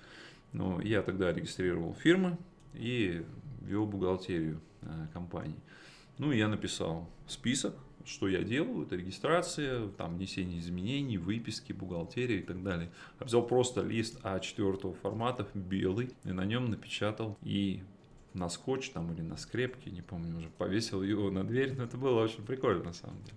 Ну, 0.52 0.80
я 0.80 1.02
тогда 1.02 1.32
регистрировал 1.32 1.94
фирмы 1.94 2.38
и 2.72 3.24
вел 3.60 3.86
бухгалтерию 3.86 4.60
а, 4.82 5.08
компании. 5.12 5.60
Ну, 6.16 6.32
я 6.32 6.48
написал 6.48 7.10
список 7.26 7.74
что 8.06 8.28
я 8.28 8.42
делаю, 8.42 8.86
это 8.86 8.96
регистрация, 8.96 9.88
там 9.88 10.16
внесение 10.16 10.58
изменений, 10.58 11.18
выписки, 11.18 11.72
бухгалтерия 11.72 12.38
и 12.38 12.42
так 12.42 12.62
далее. 12.62 12.90
Я 13.20 13.26
взял 13.26 13.46
просто 13.46 13.82
лист 13.82 14.20
А4 14.22 14.96
формата, 15.00 15.46
белый, 15.54 16.10
и 16.24 16.32
на 16.32 16.44
нем 16.44 16.70
напечатал 16.70 17.38
и 17.42 17.82
на 18.34 18.48
скотч 18.48 18.90
там 18.90 19.12
или 19.12 19.22
на 19.22 19.36
скрепке, 19.36 19.90
не 19.90 20.02
помню 20.02 20.36
уже, 20.36 20.48
повесил 20.48 21.02
его 21.02 21.30
на 21.30 21.44
дверь, 21.44 21.74
но 21.76 21.84
это 21.84 21.96
было 21.96 22.22
очень 22.22 22.44
прикольно 22.44 22.84
на 22.84 22.92
самом 22.92 23.22
деле. 23.22 23.36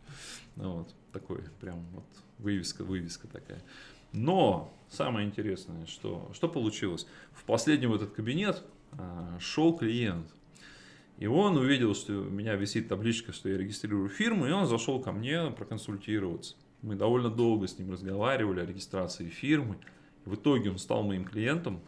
Ну, 0.55 0.77
вот, 0.79 0.95
такой 1.13 1.43
прям 1.61 1.85
вот 1.93 2.05
вывеска, 2.39 2.83
вывеска 2.83 3.27
такая. 3.27 3.61
Но 4.11 4.73
самое 4.89 5.27
интересное, 5.27 5.85
что, 5.85 6.29
что 6.33 6.49
получилось. 6.49 7.07
В 7.33 7.43
последний 7.43 7.87
в 7.87 7.93
этот 7.93 8.11
кабинет 8.13 8.63
а, 8.93 9.37
шел 9.39 9.77
клиент, 9.77 10.33
и 11.17 11.25
он 11.25 11.57
увидел, 11.57 11.95
что 11.95 12.13
у 12.13 12.29
меня 12.29 12.55
висит 12.55 12.87
табличка, 12.87 13.33
что 13.33 13.49
я 13.49 13.57
регистрирую 13.57 14.07
фирму, 14.07 14.47
и 14.47 14.51
он 14.51 14.67
зашел 14.67 15.01
ко 15.01 15.11
мне 15.11 15.49
проконсультироваться. 15.49 16.55
Мы 16.83 16.95
довольно 16.95 17.29
долго 17.29 17.67
с 17.67 17.79
ним 17.79 17.91
разговаривали 17.91 18.59
о 18.59 18.65
регистрации 18.65 19.29
фирмы. 19.29 19.77
В 20.25 20.35
итоге 20.35 20.69
он 20.69 20.77
стал 20.77 21.03
моим 21.03 21.25
клиентом, 21.25 21.81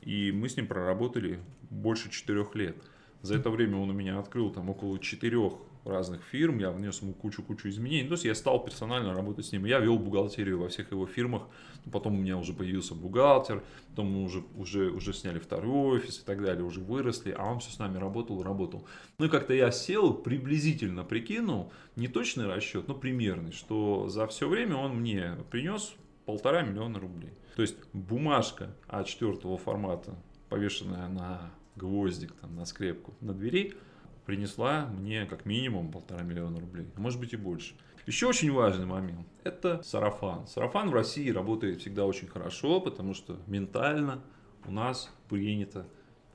и 0.00 0.32
мы 0.32 0.48
с 0.48 0.56
ним 0.56 0.66
проработали 0.66 1.40
больше 1.68 2.10
четырех 2.10 2.54
лет. 2.54 2.76
За 3.20 3.36
это 3.36 3.50
время 3.50 3.76
он 3.76 3.90
у 3.90 3.92
меня 3.92 4.18
открыл 4.18 4.50
там 4.50 4.70
около 4.70 4.98
четырех 4.98 5.54
разных 5.84 6.22
фирм, 6.24 6.58
я 6.58 6.70
внес 6.70 7.00
ему 7.02 7.14
кучу-кучу 7.14 7.68
изменений. 7.68 8.08
То 8.08 8.14
есть 8.14 8.24
я 8.24 8.34
стал 8.34 8.62
персонально 8.64 9.14
работать 9.14 9.46
с 9.46 9.52
ним. 9.52 9.64
Я 9.64 9.78
вел 9.78 9.98
бухгалтерию 9.98 10.60
во 10.60 10.68
всех 10.68 10.90
его 10.90 11.06
фирмах. 11.06 11.42
Потом 11.90 12.14
у 12.14 12.18
меня 12.18 12.36
уже 12.36 12.52
появился 12.52 12.94
бухгалтер, 12.94 13.62
потом 13.88 14.12
мы 14.12 14.24
уже, 14.24 14.44
уже, 14.54 14.90
уже 14.90 15.14
сняли 15.14 15.38
второй 15.38 15.98
офис 15.98 16.20
и 16.20 16.24
так 16.24 16.42
далее, 16.42 16.62
уже 16.62 16.80
выросли, 16.80 17.34
а 17.36 17.44
он 17.50 17.60
все 17.60 17.70
с 17.72 17.78
нами 17.78 17.96
работал, 17.96 18.42
работал. 18.42 18.86
Ну 19.18 19.26
и 19.26 19.28
как-то 19.28 19.54
я 19.54 19.70
сел, 19.70 20.12
приблизительно 20.12 21.04
прикинул, 21.04 21.72
не 21.96 22.08
точный 22.08 22.46
расчет, 22.46 22.86
но 22.86 22.94
примерный, 22.94 23.52
что 23.52 24.08
за 24.08 24.26
все 24.26 24.46
время 24.46 24.76
он 24.76 24.96
мне 24.96 25.36
принес 25.50 25.94
полтора 26.26 26.62
миллиона 26.62 27.00
рублей. 27.00 27.32
То 27.56 27.62
есть 27.62 27.76
бумажка 27.94 28.76
А4 28.88 29.56
формата, 29.56 30.14
повешенная 30.50 31.08
на 31.08 31.50
гвоздик, 31.76 32.32
там, 32.32 32.56
на 32.56 32.66
скрепку 32.66 33.14
на 33.20 33.32
двери– 33.32 33.74
принесла 34.30 34.86
мне 34.86 35.26
как 35.26 35.44
минимум 35.44 35.90
полтора 35.90 36.22
миллиона 36.22 36.60
рублей, 36.60 36.86
а 36.94 37.00
может 37.00 37.18
быть 37.18 37.32
и 37.32 37.36
больше. 37.36 37.74
Еще 38.06 38.28
очень 38.28 38.52
важный 38.52 38.86
момент– 38.86 39.26
это 39.42 39.82
сарафан. 39.82 40.46
Сарафан 40.46 40.88
в 40.88 40.94
России 40.94 41.30
работает 41.30 41.80
всегда 41.80 42.06
очень 42.06 42.28
хорошо, 42.28 42.80
потому 42.80 43.12
что 43.12 43.40
ментально 43.48 44.22
у 44.66 44.70
нас 44.70 45.10
принято 45.28 45.84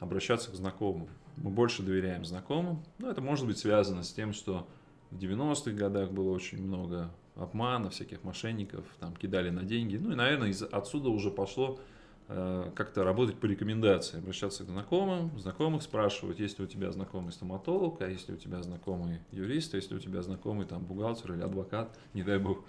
обращаться 0.01 0.51
к 0.51 0.55
знакомым. 0.55 1.07
Мы 1.37 1.51
больше 1.51 1.83
доверяем 1.83 2.25
знакомым. 2.25 2.83
Но 2.97 3.09
это 3.09 3.21
может 3.21 3.47
быть 3.47 3.59
связано 3.59 4.03
с 4.03 4.11
тем, 4.11 4.33
что 4.33 4.67
в 5.09 5.17
90-х 5.17 5.71
годах 5.71 6.11
было 6.11 6.31
очень 6.31 6.61
много 6.61 7.15
обмана, 7.35 7.91
всяких 7.91 8.25
мошенников, 8.25 8.83
там 8.99 9.15
кидали 9.15 9.51
на 9.51 9.63
деньги. 9.63 9.95
Ну 9.95 10.11
и, 10.11 10.15
наверное, 10.15 10.49
из 10.49 10.61
отсюда 10.63 11.07
уже 11.07 11.31
пошло 11.31 11.79
как-то 12.27 13.03
работать 13.03 13.35
по 13.37 13.45
рекомендации, 13.45 14.17
обращаться 14.17 14.63
к 14.63 14.67
знакомым, 14.67 15.37
знакомых 15.37 15.83
спрашивать, 15.83 16.39
есть 16.39 16.57
ли 16.57 16.65
у 16.65 16.67
тебя 16.67 16.91
знакомый 16.91 17.31
стоматолог, 17.31 18.01
а 18.01 18.09
есть 18.09 18.27
ли 18.29 18.33
у 18.33 18.37
тебя 18.37 18.63
знакомый 18.63 19.19
юрист, 19.31 19.75
а 19.75 19.77
есть 19.77 19.91
ли 19.91 19.97
у 19.97 19.99
тебя 19.99 20.23
знакомый 20.23 20.65
там 20.65 20.83
бухгалтер 20.83 21.33
или 21.33 21.43
адвокат, 21.43 21.95
не 22.13 22.23
дай 22.23 22.39
бог. 22.39 22.63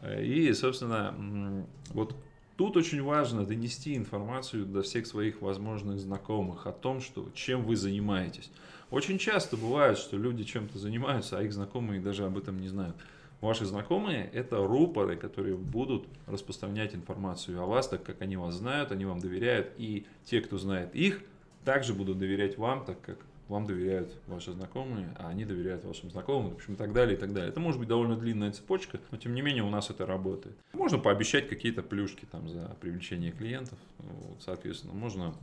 Э, 0.00 0.24
и, 0.24 0.50
собственно, 0.54 1.66
вот 1.90 2.16
тут 2.56 2.78
очень 2.78 3.02
важно 3.02 3.44
донести 3.44 3.94
информацию 3.94 4.64
до 4.64 4.80
всех 4.82 5.06
своих 5.06 5.42
возможных 5.42 5.98
знакомых 5.98 6.66
о 6.66 6.72
том, 6.72 7.00
что, 7.00 7.28
чем 7.34 7.62
вы 7.64 7.76
занимаетесь. 7.76 8.50
Очень 8.90 9.18
часто 9.18 9.56
бывает, 9.56 9.98
что 9.98 10.16
люди 10.16 10.44
чем-то 10.44 10.78
занимаются, 10.78 11.38
а 11.38 11.42
их 11.42 11.52
знакомые 11.52 12.00
даже 12.00 12.24
об 12.24 12.38
этом 12.38 12.60
не 12.60 12.68
знают. 12.68 12.96
Ваши 13.44 13.66
знакомые– 13.66 14.30
это 14.32 14.66
рупоры, 14.66 15.16
которые 15.16 15.54
будут 15.54 16.06
распространять 16.26 16.94
информацию 16.94 17.60
о 17.60 17.66
вас, 17.66 17.86
так 17.86 18.02
как 18.02 18.22
они 18.22 18.38
вас 18.38 18.54
знают, 18.54 18.90
они 18.90 19.04
вам 19.04 19.18
доверяют. 19.20 19.70
И 19.76 20.06
те, 20.24 20.40
кто 20.40 20.56
знает 20.56 20.94
их, 20.94 21.20
также 21.62 21.92
будут 21.92 22.18
доверять 22.18 22.56
вам, 22.56 22.86
так 22.86 23.02
как 23.02 23.18
вам 23.48 23.66
доверяют 23.66 24.14
ваши 24.28 24.52
знакомые, 24.52 25.14
а 25.18 25.28
они 25.28 25.44
доверяют 25.44 25.84
вашим 25.84 26.10
знакомым, 26.10 26.52
в 26.52 26.54
общем, 26.54 26.72
и 26.72 26.76
так 26.76 26.94
далее, 26.94 27.18
и 27.18 27.20
так 27.20 27.34
далее. 27.34 27.50
Это 27.50 27.60
может 27.60 27.78
быть 27.78 27.88
довольно 27.90 28.16
длинная 28.16 28.50
цепочка, 28.50 28.98
но 29.10 29.18
тем 29.18 29.34
не 29.34 29.42
менее 29.42 29.62
у 29.62 29.68
нас 29.68 29.90
это 29.90 30.06
работает. 30.06 30.56
Можно 30.72 30.96
пообещать 30.96 31.46
какие-то 31.46 31.82
плюшки 31.82 32.24
там 32.24 32.48
за 32.48 32.74
привлечение 32.80 33.30
клиентов, 33.30 33.78
вот, 33.98 34.40
соответственно, 34.40 34.94
можно 34.94 35.34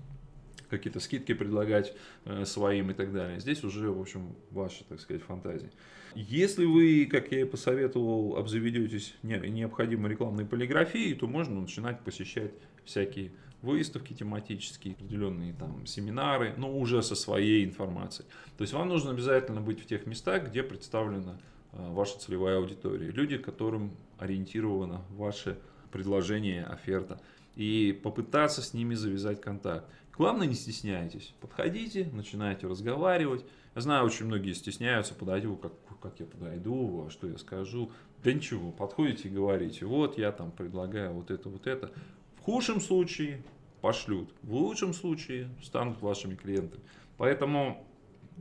какие-то 0.71 0.99
скидки 0.99 1.33
предлагать 1.33 1.93
э, 2.25 2.45
своим 2.45 2.89
и 2.89 2.93
так 2.95 3.13
далее. 3.13 3.39
Здесь 3.39 3.63
уже, 3.63 3.91
в 3.91 4.01
общем, 4.01 4.35
ваша, 4.49 4.83
так 4.85 4.99
сказать, 4.99 5.21
фантазия. 5.21 5.69
Если 6.15 6.65
вы, 6.65 7.07
как 7.09 7.31
я 7.31 7.41
и 7.41 7.43
посоветовал, 7.43 8.37
обзаведетесь 8.37 9.13
необходимой 9.21 10.11
рекламной 10.11 10.45
полиграфией, 10.45 11.13
то 11.13 11.27
можно 11.27 11.61
начинать 11.61 12.01
посещать 12.01 12.51
всякие 12.83 13.31
выставки 13.61 14.13
тематические, 14.13 14.95
определенные 14.95 15.53
там 15.53 15.85
семинары, 15.85 16.53
но 16.57 16.75
уже 16.75 17.03
со 17.03 17.15
своей 17.15 17.63
информацией. 17.63 18.27
То 18.57 18.63
есть 18.63 18.73
вам 18.73 18.89
нужно 18.89 19.11
обязательно 19.11 19.61
быть 19.61 19.81
в 19.81 19.85
тех 19.85 20.05
местах, 20.05 20.49
где 20.49 20.63
представлена 20.63 21.39
э, 21.73 21.91
ваша 21.91 22.17
целевая 22.19 22.57
аудитория, 22.57 23.11
люди, 23.11 23.37
которым 23.37 23.91
ориентировано 24.17 25.01
ваше 25.11 25.59
предложение, 25.91 26.63
оферта, 26.63 27.19
и 27.55 27.99
попытаться 28.03 28.61
с 28.61 28.73
ними 28.73 28.95
завязать 28.95 29.41
контакт. 29.41 29.85
Главное, 30.17 30.47
не 30.47 30.55
стесняйтесь. 30.55 31.33
Подходите, 31.39 32.09
начинайте 32.13 32.67
разговаривать. 32.67 33.45
Я 33.75 33.81
знаю, 33.81 34.05
очень 34.05 34.25
многие 34.25 34.53
стесняются, 34.53 35.13
подойду, 35.13 35.55
как, 35.55 35.73
как 36.01 36.19
я 36.19 36.25
подойду, 36.25 37.07
что 37.09 37.27
я 37.27 37.37
скажу. 37.37 37.91
Да 38.23 38.33
ничего, 38.33 38.71
подходите 38.71 39.29
и 39.29 39.31
говорите, 39.31 39.85
вот 39.85 40.17
я 40.17 40.31
там 40.31 40.51
предлагаю 40.51 41.13
вот 41.13 41.31
это, 41.31 41.49
вот 41.49 41.65
это. 41.65 41.91
В 42.37 42.41
худшем 42.41 42.81
случае 42.81 43.43
пошлют, 43.81 44.33
в 44.43 44.53
лучшем 44.53 44.93
случае 44.93 45.49
станут 45.63 46.01
вашими 46.01 46.35
клиентами. 46.35 46.83
Поэтому 47.17 47.87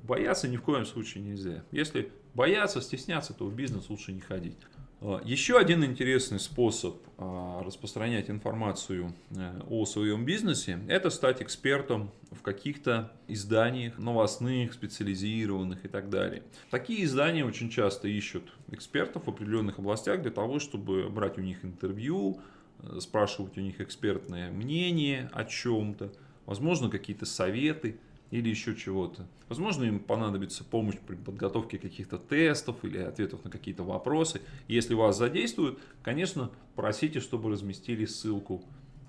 бояться 0.03 0.49
ни 0.49 0.57
в 0.57 0.63
коем 0.63 0.85
случае 0.85 1.25
нельзя. 1.25 1.65
Если 1.71 2.13
бояться, 2.35 2.81
стесняться, 2.81 3.33
то 3.33 3.47
в 3.47 3.55
бизнес 3.55 3.89
лучше 3.89 4.13
не 4.13 4.21
ходить. 4.21 4.59
А, 5.03 5.21
еще 5.25 5.59
один 5.59 5.85
интересный 5.85 6.39
способ 6.39 6.97
а, 7.17 7.63
распространять 7.65 8.29
информацию 8.29 9.15
э, 9.31 9.61
о 9.69 9.87
своем 9.87 10.25
бизнесе– 10.25 10.79
это 10.89 11.09
стать 11.11 11.41
экспертом 11.41 12.11
в 12.31 12.43
каких-то 12.43 13.11
изданиях 13.27 13.99
новостных, 13.99 14.75
специализированных 14.75 15.85
и 15.85 15.89
так 15.89 16.11
далее. 16.11 16.43
Такие 16.71 17.05
издания 17.05 17.45
очень 17.45 17.71
часто 17.71 18.09
ищут 18.09 18.53
экспертов 18.69 19.27
в 19.27 19.31
определенных 19.31 19.79
областях 19.79 20.21
для 20.21 20.31
того, 20.31 20.59
чтобы 20.59 21.09
брать 21.09 21.39
у 21.39 21.41
них 21.41 21.65
интервью, 21.65 22.41
э, 22.83 23.01
спрашивать 23.01 23.57
у 23.57 23.61
них 23.63 23.81
экспертное 23.81 24.51
мнение 24.51 25.31
о 25.33 25.45
чем-то, 25.45 26.13
возможно, 26.45 26.91
какие-то 26.91 27.25
советы– 27.25 27.99
или 28.31 28.49
еще 28.49 28.77
чего-то. 28.77 29.27
Возможно, 29.49 29.85
им 29.85 29.99
понадобится 29.99 30.63
помощь 30.65 30.97
при 30.99 31.17
подготовке 31.17 31.79
каких-то 31.79 32.19
тестов 32.19 32.85
или 32.85 32.99
ответов 32.99 33.45
на 33.45 33.51
какие-то 33.51 33.83
вопросы. 33.83 34.41
Если 34.69 34.95
вас 34.95 35.19
задействуют, 35.19 35.81
конечно, 36.03 36.51
просите, 36.77 37.21
чтобы 37.21 37.51
разместили 37.51 38.05
ссылку 38.05 38.63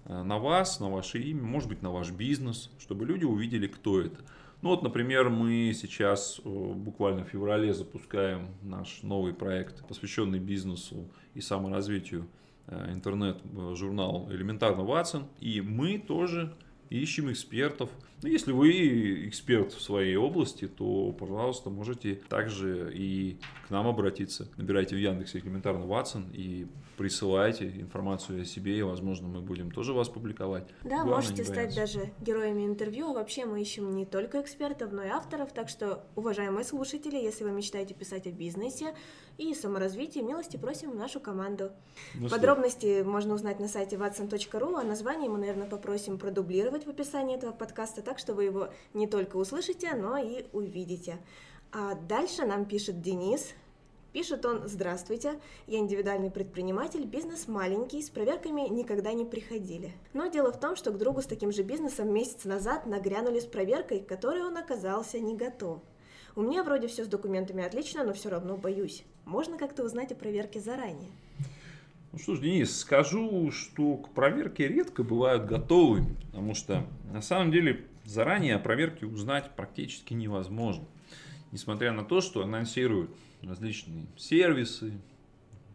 э, 0.06 0.24
на 0.24 0.40
вас, 0.40 0.80
на 0.80 0.90
ваше 0.90 1.20
имя, 1.20 1.44
может 1.44 1.70
быть, 1.70 1.82
на 1.82 1.92
ваш 1.92 2.12
бизнес, 2.12 2.72
чтобы 2.80 3.06
люди 3.06 3.26
увидели, 3.26 3.68
кто 3.68 4.02
это. 4.02 4.18
Ну 4.62 4.70
вот, 4.70 4.84
например, 4.84 5.30
мы 5.30 5.74
сейчас 5.76 6.40
э, 6.44 6.50
буквально 6.50 7.24
в 7.24 7.30
феврале 7.30 7.74
запускаем 7.74 8.50
наш 8.62 9.02
новый 9.04 9.34
проект, 9.34 9.88
посвященный 9.88 10.40
бизнесу 10.40 11.08
и 11.36 11.42
саморазвитию, 11.42 12.28
э, 12.68 12.92
интернет-журнал 12.92 14.28
«Элементарно 14.32 14.84
Ватсон». 14.84 15.28
И 15.40 15.62
мы 15.62 15.98
тоже 15.98 16.54
ищем 16.92 17.32
экспертов. 17.32 17.90
Ну, 18.24 18.30
если 18.30 18.52
вы 18.52 19.28
эксперт 19.28 19.74
в 19.74 19.82
своей 19.82 20.16
области, 20.16 20.68
то, 20.68 21.12
пожалуйста, 21.12 21.70
можете 21.70 22.16
также 22.30 22.92
и 22.94 23.40
к 23.68 23.72
нам 23.72 23.88
обратиться. 23.88 24.48
Набирайте 24.58 24.96
в 24.96 25.00
Яндексе 25.00 25.40
элементарно 25.40 25.88
Ватсон 25.88 26.30
и 26.32 26.68
присылайте 26.98 27.68
информацию 27.68 28.44
о 28.44 28.46
себе, 28.46 28.78
и, 28.78 28.82
возможно, 28.84 29.28
мы 29.28 29.42
будем 29.42 29.72
тоже 29.72 29.94
вас 29.94 30.08
публиковать. 30.08 30.68
Да, 30.84 30.98
Главное, 30.98 31.16
можете 31.16 31.44
стать 31.44 31.76
даже 31.76 32.12
героями 32.20 32.66
интервью. 32.68 33.14
Вообще 33.14 33.46
мы 33.46 33.60
ищем 33.60 33.96
не 33.96 34.06
только 34.06 34.42
экспертов, 34.42 34.92
но 34.92 35.04
и 35.04 35.08
авторов. 35.08 35.52
Так 35.52 35.68
что, 35.68 36.06
уважаемые 36.16 36.64
слушатели, 36.64 37.16
если 37.16 37.44
вы 37.44 37.52
мечтаете 37.52 37.96
писать 37.96 38.28
о 38.28 38.32
бизнесе 38.32 38.94
и 39.40 39.56
саморазвитии, 39.56 40.20
милости 40.20 40.58
просим 40.58 40.92
в 40.92 40.96
нашу 40.96 41.20
команду. 41.20 41.72
Ну, 42.14 42.30
Подробности 42.30 43.02
что? 43.02 43.10
можно 43.10 43.34
узнать 43.34 43.60
на 43.60 43.68
сайте 43.68 43.96
watson.ru, 43.96 44.80
а 44.80 44.84
название 44.84 45.30
мы, 45.30 45.40
наверное, 45.40 45.68
попросим 45.68 46.20
продублировать 46.20 46.86
в 46.86 46.90
описании 46.90 47.36
этого 47.36 47.52
подкаста, 47.52 48.04
так 48.12 48.20
что 48.20 48.34
вы 48.34 48.44
его 48.44 48.68
не 48.94 49.08
только 49.08 49.38
услышите, 49.38 49.94
но 49.96 50.18
и 50.18 50.44
увидите. 50.52 51.18
А 51.72 51.96
дальше 51.96 52.46
нам 52.46 52.66
пишет 52.66 53.02
Денис, 53.02 53.54
Пишет 54.12 54.46
он 54.46 54.68
«Здравствуйте, 54.68 55.40
я 55.68 55.80
индивидуальный 55.80 56.30
предприниматель, 56.30 57.06
бизнес 57.06 57.48
маленький, 57.48 58.02
с 58.02 58.10
проверками 58.10 58.68
никогда 58.68 59.14
не 59.14 59.24
приходили. 59.24 59.94
Но 60.12 60.28
дело 60.28 60.52
в 60.52 60.60
том, 60.60 60.76
что 60.76 60.92
к 60.92 60.98
другу 60.98 61.22
с 61.22 61.26
таким 61.26 61.54
же 61.54 61.64
бизнесом 61.64 62.14
месяц 62.14 62.44
назад 62.44 62.86
нагрянули 62.86 63.40
с 63.40 63.46
проверкой, 63.46 64.02
которой 64.02 64.44
он 64.44 64.58
оказался 64.58 65.18
не 65.18 65.38
готов. 65.38 65.80
У 66.36 66.42
меня 66.42 66.66
вроде 66.66 66.90
все 66.90 67.06
с 67.06 67.08
документами 67.08 67.64
отлично, 67.64 68.04
но 68.04 68.12
все 68.12 68.28
равно 68.28 68.58
боюсь. 68.58 69.06
Можно 69.24 69.58
как-то 69.58 69.86
узнать 69.86 70.12
о 70.12 70.16
проверке 70.16 70.60
заранее?» 70.60 71.12
Ну 72.12 72.20
что 72.20 72.36
ж, 72.36 72.42
Денис, 72.42 72.78
скажу, 72.78 73.52
что 73.52 73.96
к 73.96 74.10
проверке 74.10 74.68
редко 74.68 75.02
бывают 75.02 75.46
готовы, 75.46 76.04
потому 76.26 76.56
что 76.56 76.86
на 77.14 77.22
самом 77.22 77.54
деле 77.54 77.86
заранее 78.06 78.56
о 78.56 78.60
проверке 78.60 79.06
узнать 79.06 79.52
практически 79.56 80.14
невозможно. 80.14 80.86
Несмотря 81.52 81.92
на 81.92 82.04
то, 82.04 82.22
что 82.22 82.44
анонсируют 82.44 83.12
различные 83.42 84.06
сервисы, 84.18 84.94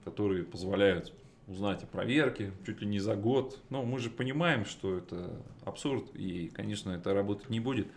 которые 0.05 0.45
позволяют 0.45 1.13
узнать 1.47 1.83
о 1.83 1.87
проверке 1.87 2.53
чуть 2.65 2.81
ли 2.81 2.87
не 2.87 2.99
за 2.99 3.15
год. 3.15 3.61
Но 3.71 3.85
мы 3.85 3.99
же 3.99 4.11
понимаем, 4.11 4.65
что 4.65 4.99
это 4.99 5.41
абсурд 5.65 6.15
и, 6.15 6.49
конечно, 6.49 6.91
это 6.91 7.15
работать 7.15 7.51
не 7.51 7.61
будет. 7.61 7.89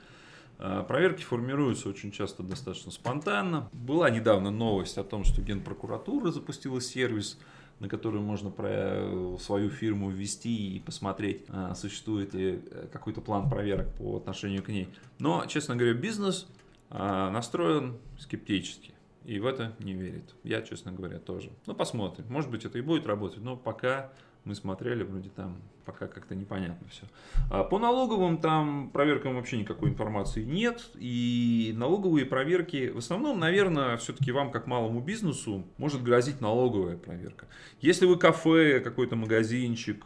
А, 0.58 0.84
проверки 0.84 1.24
формируются 1.24 1.90
очень 1.90 2.12
часто 2.12 2.44
достаточно 2.44 2.92
спонтанно. 2.92 3.70
Была 3.74 4.10
недавно 4.10 4.52
новость 4.52 4.98
о 4.98 5.04
том, 5.04 5.24
что 5.24 5.42
Генпрокуратура 5.42 6.32
запустила 6.32 6.82
сервис, 6.82 7.40
на 7.80 7.88
который 7.88 8.22
можно 8.22 8.50
про 8.50 9.38
свою 9.40 9.70
фирму 9.70 10.10
ввести 10.10 10.76
и 10.76 10.80
посмотреть, 10.80 11.46
а, 11.50 11.74
существует 11.76 12.34
ли 12.34 12.62
э, 12.72 12.88
какой-то 12.92 13.22
план 13.22 13.50
проверок 13.50 13.94
по 13.96 14.18
отношению 14.18 14.64
к 14.64 14.68
ней. 14.68 14.90
Но, 15.18 15.46
честно 15.46 15.76
говоря, 15.76 15.94
бизнес 15.94 16.48
а, 16.90 17.30
настроен 17.32 17.98
скептически 18.18 18.94
и 19.26 19.40
в 19.40 19.46
это 19.46 19.76
не 19.80 19.94
верит. 19.94 20.36
Я, 20.44 20.62
честно 20.62 20.92
говоря, 20.92 21.20
тоже. 21.20 21.52
Ну, 21.68 21.76
посмотрим. 21.76 22.26
Может 22.30 22.50
быть, 22.50 22.66
это 22.66 22.78
и 22.78 22.82
будет 22.82 23.06
работать, 23.06 23.42
но 23.42 23.56
пока 23.56 24.12
мы 24.46 24.56
смотрели, 24.56 25.04
вроде 25.04 25.30
там 25.30 25.58
пока 25.86 26.08
как-то 26.08 26.36
непонятно 26.36 26.88
все. 26.90 27.04
А 27.50 27.64
по 27.64 27.80
налоговым 27.80 28.38
там 28.38 28.92
проверкам 28.92 29.36
вообще 29.36 29.58
никакой 29.58 29.90
информации 29.90 30.44
нет. 30.44 30.90
И 30.96 31.74
налоговые 31.76 32.26
проверки, 32.26 32.90
в 32.90 33.00
основном, 33.00 33.40
наверное, 33.40 33.98
все-таки 33.98 34.32
вам, 34.32 34.52
как 34.52 34.68
малому 34.68 35.02
бизнесу, 35.02 35.66
может 35.78 36.04
грозить 36.04 36.42
налоговая 36.42 36.96
проверка. 36.96 37.48
Если 37.82 38.06
вы 38.06 38.18
кафе, 38.18 38.82
какой-то 38.82 39.16
магазинчик, 39.16 40.06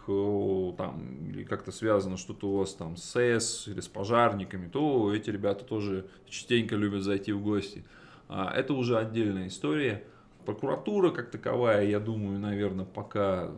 там, 0.77 1.29
или 1.29 1.43
как-то 1.43 1.71
связано 1.71 2.15
что-то 2.15 2.47
у 2.47 2.57
вас 2.59 2.73
там 2.73 2.95
с 2.95 3.03
СЭС 3.03 3.67
или 3.67 3.81
с 3.81 3.87
пожарниками, 3.87 4.69
то 4.69 5.13
эти 5.13 5.29
ребята 5.29 5.65
тоже 5.65 6.07
частенько 6.29 6.75
любят 6.75 7.03
зайти 7.03 7.33
в 7.33 7.43
гости. 7.43 7.83
А, 8.29 8.51
это 8.55 8.73
уже 8.73 8.97
отдельная 8.97 9.47
история. 9.47 10.03
Прокуратура 10.45 11.11
как 11.11 11.31
таковая, 11.31 11.85
я 11.85 11.99
думаю, 11.99 12.39
наверное, 12.39 12.85
пока 12.85 13.51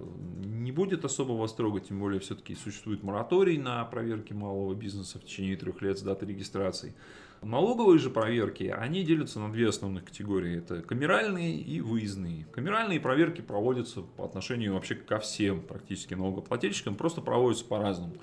не 0.43 0.71
будет 0.71 1.06
особо 1.06 1.34
восторга, 1.34 1.80
тем 1.80 2.00
более 2.00 2.19
все-таки 2.19 2.56
существует 2.56 3.04
мораторий 3.04 3.58
на 3.58 3.84
проверки 3.86 4.34
малого 4.34 4.74
бизнеса 4.74 5.19
в 5.19 5.24
течение 5.24 5.58
трех 5.58 5.82
лет 5.82 5.98
с 5.98 6.02
даты 6.02 6.26
регистрации. 6.26 6.95
Налоговые 7.41 8.00
же 8.00 8.10
проверки, 8.10 8.63
они 8.76 9.04
делятся 9.04 9.39
на 9.39 9.52
две 9.52 9.69
основных 9.69 10.06
категории. 10.06 10.58
Это 10.58 10.82
камеральные 10.82 11.58
и 11.58 11.80
выездные. 11.82 12.48
Камеральные 12.52 13.00
проверки 13.00 13.41
проводятся 13.41 14.02
по 14.02 14.26
отношению 14.26 14.74
вообще 14.74 14.95
ко 14.95 15.19
всем 15.19 15.62
практически 15.62 16.15
налогоплательщикам, 16.15 16.95
просто 16.95 17.21
проводятся 17.21 17.65
по-разному. 17.65 18.15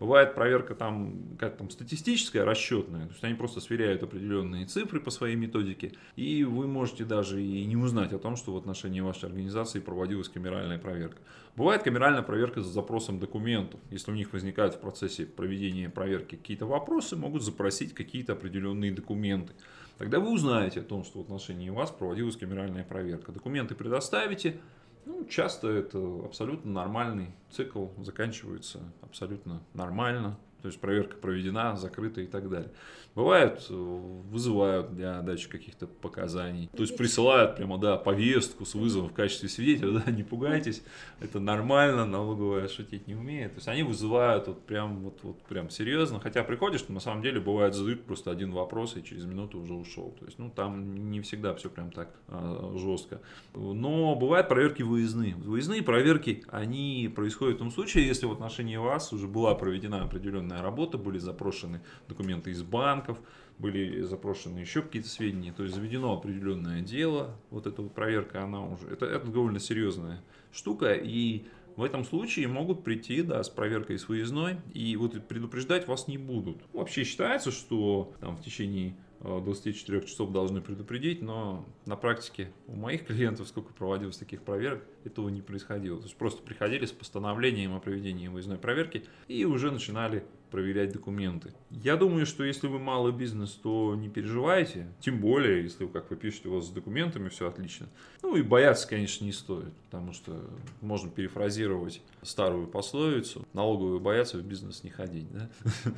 Бывает 0.00 0.34
проверка 0.34 0.74
там, 0.74 1.36
как 1.38 1.56
там, 1.56 1.70
статистическая, 1.70 2.44
расчетная. 2.44 3.06
То 3.06 3.12
есть 3.12 3.24
они 3.24 3.34
просто 3.34 3.60
сверяют 3.60 4.02
определенные 4.02 4.66
цифры 4.66 5.00
по 5.00 5.10
своей 5.10 5.34
методике. 5.34 5.92
И 6.14 6.44
вы 6.44 6.68
можете 6.68 7.04
даже 7.04 7.42
и 7.42 7.64
не 7.64 7.76
узнать 7.76 8.12
о 8.12 8.18
том, 8.18 8.36
что 8.36 8.52
в 8.52 8.56
отношении 8.56 9.00
вашей 9.00 9.26
организации 9.26 9.80
проводилась 9.80 10.28
камеральная 10.28 10.78
проверка. 10.78 11.18
Бывает 11.56 11.82
камеральная 11.82 12.22
проверка 12.22 12.60
за 12.60 12.70
запросом 12.70 13.18
документов. 13.18 13.80
Если 13.90 14.12
у 14.12 14.14
них 14.14 14.32
возникают 14.32 14.74
в 14.74 14.80
процессе 14.80 15.26
проведения 15.26 15.90
проверки 15.90 16.36
какие-то 16.36 16.66
вопросы, 16.66 17.16
могут 17.16 17.42
запросить 17.42 17.92
какие-то 17.92 18.34
определенные 18.34 18.92
документы. 18.92 19.52
Тогда 19.98 20.20
вы 20.20 20.30
узнаете 20.30 20.80
о 20.80 20.84
том, 20.84 21.02
что 21.02 21.18
в 21.18 21.22
отношении 21.22 21.70
вас 21.70 21.90
проводилась 21.90 22.36
камеральная 22.36 22.84
проверка. 22.84 23.32
Документы 23.32 23.74
предоставите, 23.74 24.60
ну, 25.08 25.24
часто 25.24 25.68
это 25.68 25.98
абсолютно 26.24 26.70
нормальный 26.70 27.28
цикл, 27.50 27.86
заканчивается 27.98 28.80
абсолютно 29.00 29.62
нормально. 29.72 30.38
То 30.62 30.68
есть 30.68 30.80
проверка 30.80 31.16
проведена, 31.16 31.76
закрыта 31.76 32.20
и 32.20 32.26
так 32.26 32.48
далее. 32.48 32.70
Бывают, 33.14 33.66
э, 33.68 33.74
вызывают 33.74 34.94
для 34.94 35.20
дачи 35.22 35.48
каких-то 35.48 35.86
показаний. 35.86 36.68
То 36.76 36.82
есть 36.82 36.96
присылают 36.96 37.56
прямо, 37.56 37.78
да, 37.78 37.96
повестку 37.96 38.64
с 38.64 38.74
вызовом 38.74 39.08
в 39.08 39.12
качестве 39.12 39.48
свидетеля, 39.48 40.00
да, 40.04 40.10
не 40.10 40.22
пугайтесь, 40.22 40.82
это 41.20 41.40
нормально, 41.40 42.06
налоговая 42.06 42.68
шутить 42.68 43.06
не 43.06 43.14
умеет. 43.14 43.52
То 43.52 43.58
есть 43.58 43.68
они 43.68 43.82
вызывают 43.82 44.46
вот 44.48 44.64
прям, 44.66 45.00
вот, 45.00 45.18
вот 45.22 45.42
прям 45.42 45.70
серьезно. 45.70 46.20
Хотя 46.20 46.44
приходишь, 46.44 46.88
на 46.88 47.00
самом 47.00 47.22
деле 47.22 47.40
бывает 47.40 47.74
задают 47.74 48.04
просто 48.04 48.30
один 48.30 48.52
вопрос 48.52 48.96
и 48.96 49.02
через 49.02 49.24
минуту 49.24 49.58
уже 49.58 49.74
ушел. 49.74 50.14
То 50.18 50.26
есть, 50.26 50.38
ну, 50.38 50.50
там 50.50 51.10
не 51.10 51.20
всегда 51.20 51.54
все 51.54 51.70
прям 51.70 51.90
так 51.90 52.08
а, 52.28 52.74
жестко. 52.76 53.20
Но 53.54 54.14
бывают 54.14 54.48
проверки 54.48 54.82
выездные. 54.82 55.34
Выездные 55.34 55.82
проверки, 55.82 56.44
они 56.48 57.12
происходят 57.14 57.56
в 57.56 57.58
том 57.58 57.70
случае, 57.70 58.06
если 58.06 58.26
в 58.26 58.32
отношении 58.32 58.76
вас 58.76 59.12
уже 59.12 59.26
была 59.26 59.54
проведена 59.54 60.02
определенная 60.02 60.47
работа, 60.50 60.98
были 60.98 61.18
запрошены 61.18 61.80
документы 62.08 62.50
из 62.50 62.62
банков, 62.62 63.18
были 63.58 64.02
запрошены 64.02 64.58
еще 64.58 64.82
какие-то 64.82 65.08
сведения, 65.08 65.52
то 65.52 65.62
есть 65.62 65.74
заведено 65.74 66.12
определенное 66.12 66.80
дело, 66.80 67.36
вот 67.50 67.66
эта 67.66 67.82
вот 67.82 67.94
проверка, 67.94 68.42
она 68.44 68.64
уже, 68.64 68.88
это, 68.88 69.06
это 69.06 69.26
довольно 69.26 69.58
серьезная 69.58 70.22
штука, 70.52 70.92
и 70.92 71.46
в 71.76 71.82
этом 71.84 72.04
случае 72.04 72.48
могут 72.48 72.82
прийти 72.82 73.22
да, 73.22 73.42
с 73.42 73.48
проверкой 73.48 73.98
с 73.98 74.08
выездной, 74.08 74.56
и 74.74 74.96
вот 74.96 75.28
предупреждать 75.28 75.86
вас 75.86 76.08
не 76.08 76.18
будут. 76.18 76.62
Вообще 76.72 77.04
считается, 77.04 77.52
что 77.52 78.12
там 78.20 78.36
в 78.36 78.42
течение 78.42 78.96
24 79.20 79.98
э, 79.98 80.04
часов 80.04 80.32
должны 80.32 80.60
предупредить, 80.60 81.22
но 81.22 81.66
на 81.86 81.96
практике 81.96 82.52
у 82.66 82.76
моих 82.76 83.06
клиентов, 83.06 83.48
сколько 83.48 83.72
проводилось 83.72 84.16
таких 84.16 84.42
проверок, 84.42 84.84
этого 85.04 85.28
не 85.28 85.42
происходило. 85.42 85.98
То 85.98 86.04
есть 86.04 86.16
просто 86.16 86.42
приходили 86.42 86.86
с 86.86 86.92
постановлением 86.92 87.74
о 87.74 87.80
проведении 87.80 88.28
выездной 88.28 88.58
проверки 88.58 89.04
и 89.26 89.44
уже 89.44 89.70
начинали 89.70 90.24
проверять 90.50 90.92
документы. 90.92 91.52
Я 91.70 91.96
думаю, 91.96 92.26
что 92.26 92.44
если 92.44 92.66
вы 92.66 92.78
малый 92.78 93.12
бизнес, 93.12 93.52
то 93.52 93.94
не 93.94 94.08
переживайте. 94.08 94.88
Тем 95.00 95.20
более, 95.20 95.62
если, 95.62 95.84
вы, 95.84 95.90
как 95.90 96.10
вы 96.10 96.16
пишете, 96.16 96.48
у 96.48 96.54
вас 96.54 96.66
с 96.66 96.70
документами 96.70 97.28
все 97.28 97.48
отлично. 97.48 97.88
Ну 98.22 98.36
и 98.36 98.42
бояться, 98.42 98.88
конечно, 98.88 99.24
не 99.24 99.32
стоит, 99.32 99.72
потому 99.84 100.12
что 100.12 100.40
можно 100.80 101.10
перефразировать 101.10 102.02
старую 102.22 102.66
пословицу. 102.66 103.46
Налоговые 103.52 104.00
боятся 104.00 104.38
в 104.38 104.42
бизнес 104.42 104.82
не 104.84 104.90
ходить. 104.90 105.30
Да? 105.32 105.50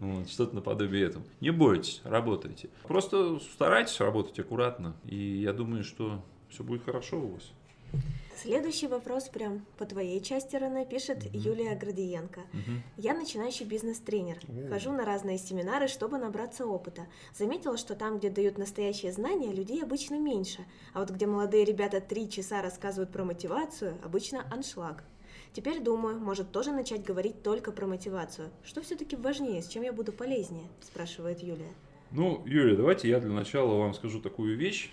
Вот, 0.00 0.28
что-то 0.28 0.54
наподобие 0.54 1.04
этого. 1.06 1.24
Не 1.40 1.50
бойтесь, 1.50 2.00
работайте. 2.04 2.68
Просто 2.82 3.38
старайтесь 3.40 3.98
работать 4.00 4.38
аккуратно. 4.38 4.94
И 5.04 5.16
я 5.16 5.52
думаю, 5.52 5.84
что 5.84 6.22
все 6.48 6.62
будет 6.62 6.84
хорошо 6.84 7.20
у 7.20 7.32
вас. 7.34 7.52
Следующий 8.36 8.86
вопрос 8.86 9.28
прям 9.28 9.64
по 9.78 9.86
твоей 9.86 10.20
части, 10.20 10.56
Рене, 10.56 10.84
пишет 10.84 11.24
mm-hmm. 11.24 11.36
Юлия 11.38 11.74
Градиенко. 11.74 12.40
Mm-hmm. 12.40 12.78
Я 12.98 13.14
начинающий 13.14 13.64
бизнес-тренер. 13.64 14.38
Mm-hmm. 14.42 14.68
Хожу 14.68 14.92
на 14.92 15.04
разные 15.04 15.38
семинары, 15.38 15.88
чтобы 15.88 16.18
набраться 16.18 16.66
опыта. 16.66 17.06
Заметила, 17.34 17.76
что 17.78 17.94
там, 17.94 18.18
где 18.18 18.28
дают 18.28 18.58
настоящие 18.58 19.10
знания, 19.10 19.52
людей 19.52 19.82
обычно 19.82 20.18
меньше. 20.20 20.64
А 20.92 21.00
вот 21.00 21.10
где 21.10 21.26
молодые 21.26 21.64
ребята 21.64 22.00
три 22.00 22.28
часа 22.28 22.60
рассказывают 22.60 23.10
про 23.10 23.24
мотивацию, 23.24 23.96
обычно 24.04 24.44
аншлаг. 24.52 25.02
Теперь 25.54 25.80
думаю, 25.80 26.20
может 26.20 26.52
тоже 26.52 26.72
начать 26.72 27.02
говорить 27.02 27.42
только 27.42 27.72
про 27.72 27.86
мотивацию. 27.86 28.50
Что 28.62 28.82
все-таки 28.82 29.16
важнее, 29.16 29.62
с 29.62 29.68
чем 29.68 29.82
я 29.82 29.92
буду 29.92 30.12
полезнее? 30.12 30.68
Спрашивает 30.82 31.42
Юлия. 31.42 31.72
Ну, 32.10 32.42
Юлия, 32.44 32.76
давайте 32.76 33.08
я 33.08 33.18
для 33.18 33.32
начала 33.32 33.78
вам 33.78 33.94
скажу 33.94 34.20
такую 34.20 34.56
вещь, 34.58 34.92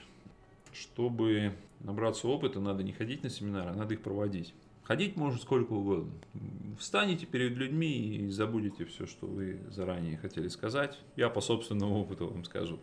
чтобы 0.72 1.54
набраться 1.84 2.28
опыта, 2.28 2.60
надо 2.60 2.84
не 2.84 2.92
ходить 2.92 3.24
на 3.24 3.30
семинары, 3.30 3.72
а 3.72 3.76
надо 3.76 3.94
их 3.94 4.02
проводить. 4.02 4.54
Ходить 4.84 5.16
может 5.16 5.42
сколько 5.42 5.72
угодно. 5.74 6.12
Встанете 6.78 7.26
перед 7.26 7.56
людьми 7.56 8.18
и 8.18 8.30
забудете 8.30 8.86
все, 8.86 9.06
что 9.06 9.28
вы 9.28 9.62
заранее 9.70 10.18
хотели 10.18 10.50
сказать. 10.50 11.00
Я 11.16 11.30
по 11.30 11.40
собственному 11.40 12.02
опыту 12.02 12.28
вам 12.28 12.44
скажу, 12.44 12.80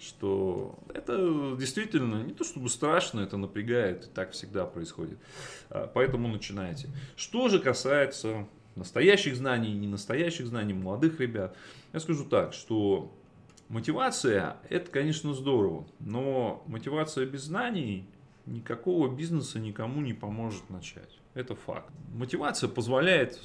что 0.00 0.78
это 0.92 1.56
действительно 1.58 2.22
не 2.22 2.32
то 2.32 2.42
чтобы 2.42 2.68
страшно, 2.68 3.20
это 3.20 3.36
напрягает, 3.36 4.10
так 4.14 4.32
всегда 4.32 4.64
происходит. 4.66 5.18
А, 5.70 5.86
поэтому 5.92 6.26
начинайте. 6.26 6.88
Что 7.16 7.48
же 7.48 7.60
касается 7.60 8.46
настоящих 8.74 9.36
знаний, 9.36 9.74
не 9.74 9.86
настоящих 9.86 10.46
знаний, 10.46 10.72
молодых 10.72 11.20
ребят, 11.20 11.56
я 11.92 12.00
скажу 12.00 12.24
так, 12.24 12.52
что 12.52 13.12
мотивация 13.68 14.56
это, 14.68 14.90
конечно, 14.90 15.34
здорово, 15.34 15.86
но 16.00 16.64
мотивация 16.66 17.26
без 17.26 17.42
знаний 17.44 18.06
никакого 18.52 19.14
бизнеса 19.14 19.58
никому 19.58 20.00
не 20.00 20.12
поможет 20.14 20.68
начать. 20.70 21.18
Это 21.34 21.54
факт. 21.54 21.92
Мотивация 22.14 22.68
позволяет 22.68 23.38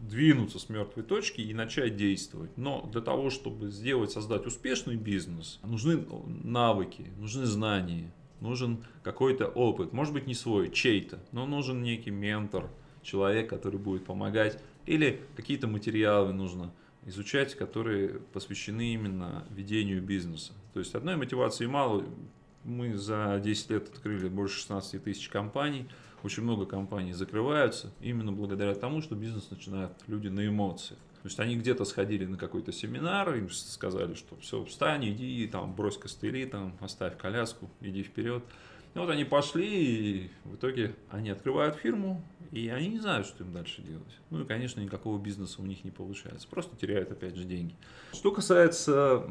двинуться 0.00 0.58
с 0.58 0.68
мертвой 0.68 1.04
точки 1.04 1.40
и 1.40 1.54
начать 1.54 1.96
действовать. 1.96 2.56
Но 2.56 2.88
для 2.92 3.00
того, 3.00 3.30
чтобы 3.30 3.70
сделать, 3.70 4.10
создать 4.10 4.46
успешный 4.46 4.96
бизнес, 4.96 5.60
нужны 5.62 6.04
навыки, 6.44 7.06
нужны 7.18 7.44
знания, 7.44 8.12
нужен 8.40 8.84
какой-то 9.02 9.46
опыт. 9.46 9.92
Может 9.92 10.14
быть 10.14 10.26
не 10.26 10.34
свой, 10.34 10.70
чей-то, 10.70 11.20
но 11.32 11.46
нужен 11.46 11.82
некий 11.82 12.10
ментор, 12.10 12.68
человек, 13.02 13.48
который 13.48 13.78
будет 13.78 14.04
помогать. 14.04 14.60
Или 14.86 15.20
какие-то 15.36 15.66
материалы 15.66 16.32
нужно 16.32 16.72
изучать, 17.04 17.54
которые 17.54 18.20
посвящены 18.32 18.94
именно 18.94 19.46
ведению 19.50 20.02
бизнеса. 20.02 20.52
То 20.74 20.80
есть 20.80 20.94
одной 20.94 21.16
мотивации 21.16 21.66
мало, 21.66 22.04
мы 22.66 22.96
за 22.96 23.40
10 23.42 23.70
лет 23.70 23.88
открыли 23.88 24.28
больше 24.28 24.58
16 24.58 25.02
тысяч 25.02 25.28
компаний. 25.28 25.86
Очень 26.22 26.42
много 26.42 26.66
компаний 26.66 27.12
закрываются 27.12 27.92
именно 28.00 28.32
благодаря 28.32 28.74
тому, 28.74 29.00
что 29.00 29.14
бизнес 29.14 29.50
начинают 29.50 29.92
люди 30.06 30.28
на 30.28 30.46
эмоциях. 30.46 30.98
То 31.22 31.28
есть 31.28 31.40
они 31.40 31.56
где-то 31.56 31.84
сходили 31.84 32.24
на 32.24 32.36
какой-то 32.36 32.72
семинар, 32.72 33.34
им 33.34 33.50
сказали, 33.50 34.14
что 34.14 34.36
все, 34.36 34.64
встань, 34.64 35.08
иди, 35.08 35.46
там, 35.48 35.74
брось 35.74 35.98
костыли, 35.98 36.46
там, 36.46 36.76
оставь 36.80 37.16
коляску, 37.16 37.70
иди 37.80 38.02
вперед. 38.02 38.44
И 38.94 38.98
вот 38.98 39.10
они 39.10 39.24
пошли, 39.24 39.66
и 39.66 40.30
в 40.44 40.54
итоге 40.54 40.94
они 41.10 41.30
открывают 41.30 41.76
фирму, 41.76 42.24
и 42.52 42.68
они 42.68 42.88
не 42.88 43.00
знают, 43.00 43.26
что 43.26 43.44
им 43.44 43.52
дальше 43.52 43.82
делать. 43.82 44.16
Ну 44.30 44.42
и, 44.42 44.46
конечно, 44.46 44.80
никакого 44.80 45.18
бизнеса 45.18 45.60
у 45.60 45.66
них 45.66 45.84
не 45.84 45.90
получается. 45.90 46.48
Просто 46.48 46.76
теряют, 46.76 47.10
опять 47.10 47.36
же, 47.36 47.44
деньги. 47.44 47.74
Что 48.12 48.30
касается 48.30 49.24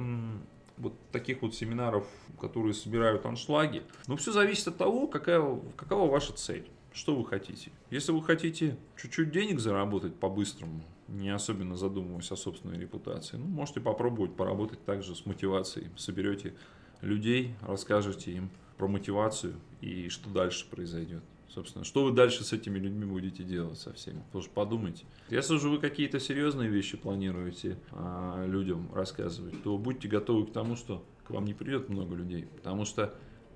вот 0.78 0.94
таких 1.12 1.42
вот 1.42 1.56
семинаров, 1.56 2.08
которые 2.40 2.74
собирают 2.74 3.26
аншлаги. 3.26 3.84
Но 4.08 4.16
все 4.18 4.32
зависит 4.32 4.68
от 4.68 4.78
того, 4.78 5.08
какая, 5.08 5.60
какова 5.76 6.10
ваша 6.10 6.34
цель. 6.34 6.70
Что 6.94 7.16
вы 7.16 7.26
хотите? 7.26 7.72
Если 7.90 8.12
вы 8.14 8.24
хотите 8.24 8.78
чуть-чуть 8.96 9.32
денег 9.32 9.60
заработать 9.60 10.16
по-быстрому, 10.16 10.82
не 11.10 11.30
особенно 11.30 11.76
задумываясь 11.76 12.32
о 12.32 12.38
собственной 12.38 12.80
репутации, 12.80 13.38
ну, 13.38 13.46
можете 13.46 13.82
попробовать 13.82 14.36
поработать 14.36 14.84
также 14.86 15.14
с 15.14 15.26
мотивацией. 15.26 15.90
Соберете 15.98 16.54
людей, 17.02 17.56
расскажете 17.62 18.32
им 18.32 18.50
про 18.78 18.88
мотивацию 18.88 19.56
и 19.82 20.10
что 20.10 20.30
дальше 20.30 20.70
произойдет. 20.70 21.24
Собственно, 21.50 21.86
что 21.86 22.04
вы 22.04 22.12
дальше 22.12 22.44
с 22.44 22.52
этими 22.54 22.78
людьми 22.78 23.06
будете 23.06 23.44
делать 23.44 23.80
со 23.80 23.94
всеми? 23.94 24.24
Тоже 24.32 24.50
подумайте. 24.50 25.06
Если 25.30 25.58
же 25.58 25.70
вы 25.70 25.80
какие-то 25.80 26.20
серьезные 26.20 26.70
вещи 26.70 26.98
планируете 26.98 27.78
а, 27.92 28.46
людям 28.46 28.94
рассказывать, 28.94 29.64
то 29.64 29.78
будьте 29.78 30.08
готовы 30.08 30.48
к 30.48 30.52
тому, 30.52 30.76
что 30.76 31.06
к 31.24 31.30
вам 31.30 31.46
не 31.46 31.54
придет 31.54 31.90
много 31.90 32.16
людей. 32.16 32.46
Потому 32.46 32.86
что 32.86 33.16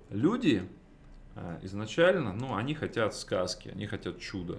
люди 0.10 0.64
а, 1.36 1.60
изначально, 1.64 2.34
ну, 2.34 2.56
они 2.56 2.74
хотят 2.74 3.16
сказки, 3.16 3.70
они 3.70 3.86
хотят 3.86 4.20
чуда. 4.20 4.58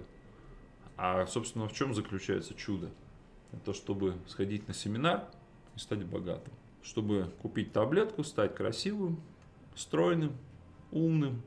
А, 0.97 1.25
собственно, 1.25 1.67
в 1.67 1.73
чем 1.73 1.93
заключается 1.93 2.53
чудо? 2.53 2.89
Это 3.51 3.73
чтобы 3.73 4.15
сходить 4.27 4.67
на 4.67 4.73
семинар 4.73 5.27
и 5.75 5.79
стать 5.79 6.05
богатым. 6.05 6.53
Чтобы 6.83 7.31
купить 7.41 7.73
таблетку, 7.73 8.23
стать 8.23 8.55
красивым, 8.55 9.21
стройным, 9.75 10.37
умным, 10.91 11.41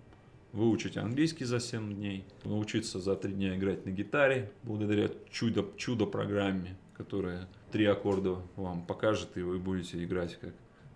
выучить 0.54 0.96
английский 0.96 1.44
за 1.44 1.58
7 1.60 1.94
дней, 1.94 2.24
научиться 2.44 3.00
за 3.00 3.16
3 3.16 3.32
дня 3.32 3.56
играть 3.56 3.84
на 3.84 3.90
гитаре 3.90 4.52
благодаря 4.62 5.10
чудо, 5.30 5.66
чудо-программе, 5.76 6.78
которая 6.96 7.48
три 7.72 7.84
аккорда 7.86 8.38
вам 8.54 8.86
покажет, 8.86 9.36
и 9.36 9.42
вы 9.42 9.58
будете 9.58 10.02
играть 10.02 10.38
как 10.40 10.54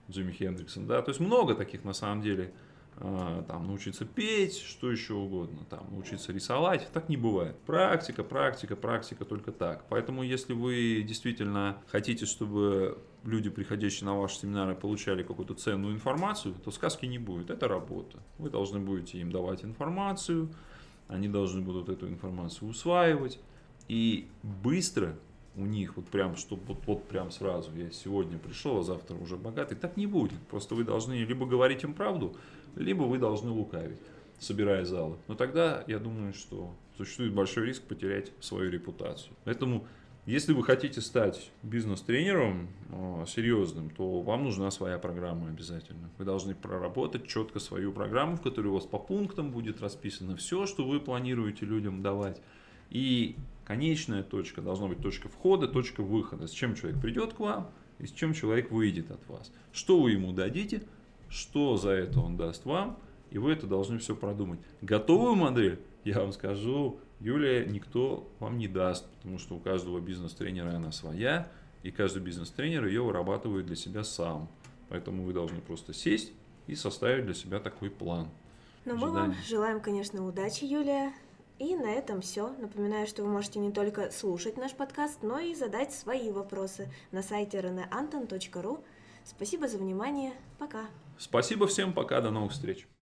Джимми 0.09 0.33
Хендриксон. 0.33 0.87
Да? 0.87 1.03
То 1.03 1.11
есть 1.11 1.21
много 1.21 1.57
таких 1.57 1.85
на 1.85 1.93
самом 1.93 2.23
деле 2.23 2.53
там, 2.99 3.67
научиться 3.67 4.05
петь, 4.05 4.59
что 4.59 4.91
еще 4.91 5.15
угодно, 5.15 5.65
там, 5.71 5.87
научиться 5.91 6.33
рисовать. 6.33 6.89
Так 6.93 7.09
не 7.09 7.17
бывает. 7.17 7.57
Практика, 7.61 8.25
практика, 8.25 8.75
практика 8.77 9.25
только 9.25 9.53
так. 9.53 9.85
Поэтому, 9.89 10.23
если 10.23 10.53
вы 10.53 11.05
действительно 11.07 11.79
хотите, 11.87 12.27
чтобы 12.27 12.99
люди, 13.25 13.51
приходящие 13.51 14.07
на 14.07 14.19
ваши 14.19 14.39
семинары, 14.39 14.75
получали 14.75 15.23
какую-то 15.23 15.55
ценную 15.55 15.95
информацию, 15.95 16.55
то 16.65 16.71
сказки 16.71 17.07
не 17.07 17.19
будет. 17.19 17.51
Это 17.51 17.69
работа. 17.69 18.19
Вы 18.39 18.51
должны 18.51 18.81
будете 18.81 19.19
им 19.19 19.31
давать 19.31 19.65
информацию, 19.65 20.51
они 21.07 21.29
должны 21.29 21.61
будут 21.61 21.89
эту 21.89 22.09
информацию 22.09 22.69
усваивать. 22.69 23.39
И 23.87 24.29
быстро 24.43 25.17
у 25.57 25.67
них 25.67 25.97
вот 25.97 26.07
прям, 26.07 26.37
чтобы 26.37 26.63
вот, 26.67 26.87
вот 26.87 27.05
прям 27.09 27.31
сразу, 27.31 27.75
я 27.75 27.91
сегодня 27.91 28.39
пришел, 28.39 28.79
а 28.79 28.83
завтра 28.83 29.17
уже 29.17 29.37
богатый, 29.37 29.75
так 29.75 29.97
не 29.97 30.07
будет. 30.07 30.39
Просто 30.49 30.75
вы 30.75 30.85
должны 30.85 31.15
либо 31.15 31.47
говорить 31.47 31.83
им 31.83 31.95
правду, 31.95 32.37
либо 32.83 33.03
вы 33.03 33.19
должны 33.19 33.51
лукавить, 33.51 33.99
собирая 34.39 34.85
залы. 34.85 35.17
Но 35.27 35.35
тогда 35.35 35.85
я 35.87 35.99
думаю, 35.99 36.33
что 36.33 36.75
существует 36.97 37.33
большой 37.33 37.67
риск 37.67 37.83
потерять 37.83 38.33
свою 38.41 38.71
репутацию. 38.71 39.35
Поэтому, 39.45 39.87
если 40.27 40.53
вы 40.53 40.63
хотите 40.63 41.01
стать 41.01 41.51
бизнес-тренером 41.63 42.69
э, 42.91 43.25
серьезным, 43.27 43.91
то 43.91 44.21
вам 44.21 44.45
нужна 44.45 44.71
своя 44.71 44.99
программа 44.99 45.49
обязательно. 45.49 46.11
Вы 46.19 46.25
должны 46.25 46.55
проработать 46.55 47.27
четко 47.27 47.61
свою 47.61 47.93
программу, 47.93 48.37
в 48.37 48.43
которой 48.43 48.69
у 48.69 48.75
вас 48.75 48.85
по 48.85 48.99
пунктам 48.99 49.51
будет 49.51 49.81
расписано 49.81 50.37
все, 50.37 50.67
что 50.67 50.85
вы 50.85 51.01
планируете 51.01 51.65
людям 51.65 52.03
давать. 52.03 52.43
И 52.91 53.37
конечная 53.65 54.23
точка 54.23 54.61
должна 54.63 54.89
быть 54.89 55.01
точка 55.01 55.29
входа, 55.29 55.69
точка 55.69 56.03
выхода. 56.03 56.47
С 56.47 56.53
чем 56.53 56.75
человек 56.75 57.01
придет 57.01 57.35
к 57.35 57.41
вам 57.41 57.71
и 57.99 58.07
с 58.07 58.13
чем 58.13 58.33
человек 58.33 58.71
выйдет 58.71 59.11
от 59.11 59.27
вас. 59.29 59.53
Что 59.73 60.01
вы 60.01 60.13
ему 60.13 60.33
дадите, 60.33 60.83
что 61.29 61.77
за 61.77 61.91
это 61.91 62.21
он 62.21 62.37
даст 62.37 62.65
вам, 62.65 62.99
и 63.31 63.39
вы 63.39 63.53
это 63.53 63.67
должны 63.67 63.99
все 63.99 64.15
продумать. 64.15 64.61
Готовую 64.81 65.35
модель, 65.35 65.81
я 66.05 66.21
вам 66.21 66.33
скажу, 66.33 66.99
Юлия, 67.21 67.67
никто 67.67 68.31
вам 68.39 68.59
не 68.59 68.69
даст, 68.69 69.07
потому 69.17 69.39
что 69.39 69.57
у 69.57 69.59
каждого 69.59 70.01
бизнес-тренера 70.01 70.71
она 70.71 70.93
своя, 70.93 71.49
и 71.83 71.91
каждый 71.91 72.23
бизнес-тренер 72.23 72.87
ее 72.87 73.03
вырабатывает 73.03 73.67
для 73.67 73.77
себя 73.77 74.05
сам. 74.05 74.49
Поэтому 74.89 75.25
вы 75.25 75.33
должны 75.33 75.61
просто 75.61 75.93
сесть 75.93 76.33
и 76.67 76.75
составить 76.75 77.25
для 77.25 77.35
себя 77.35 77.61
такой 77.61 77.91
план. 77.91 78.29
Но 78.85 78.95
мы 78.95 79.11
вам 79.11 79.35
желаем, 79.47 79.81
конечно, 79.81 80.27
удачи, 80.27 80.65
Юлия. 80.65 81.13
И 81.59 81.75
на 81.75 81.91
этом 81.91 82.21
все. 82.21 82.55
Напоминаю, 82.59 83.07
что 83.09 83.25
вы 83.25 83.31
можете 83.31 83.59
не 83.59 83.73
только 83.73 84.13
слушать 84.13 84.57
наш 84.57 84.73
подкаст, 84.73 85.23
но 85.23 85.41
и 85.41 85.55
задать 85.55 85.93
свои 85.93 86.31
вопросы 86.31 86.89
на 87.11 87.23
сайте 87.23 87.59
reneanton.ru. 87.59 88.83
Спасибо 89.29 89.69
за 89.69 89.77
внимание. 89.77 90.33
Пока. 90.59 90.87
Спасибо 91.19 91.67
всем. 91.67 91.93
Пока. 91.93 92.23
До 92.23 92.31
новых 92.31 92.53
встреч. 92.53 92.89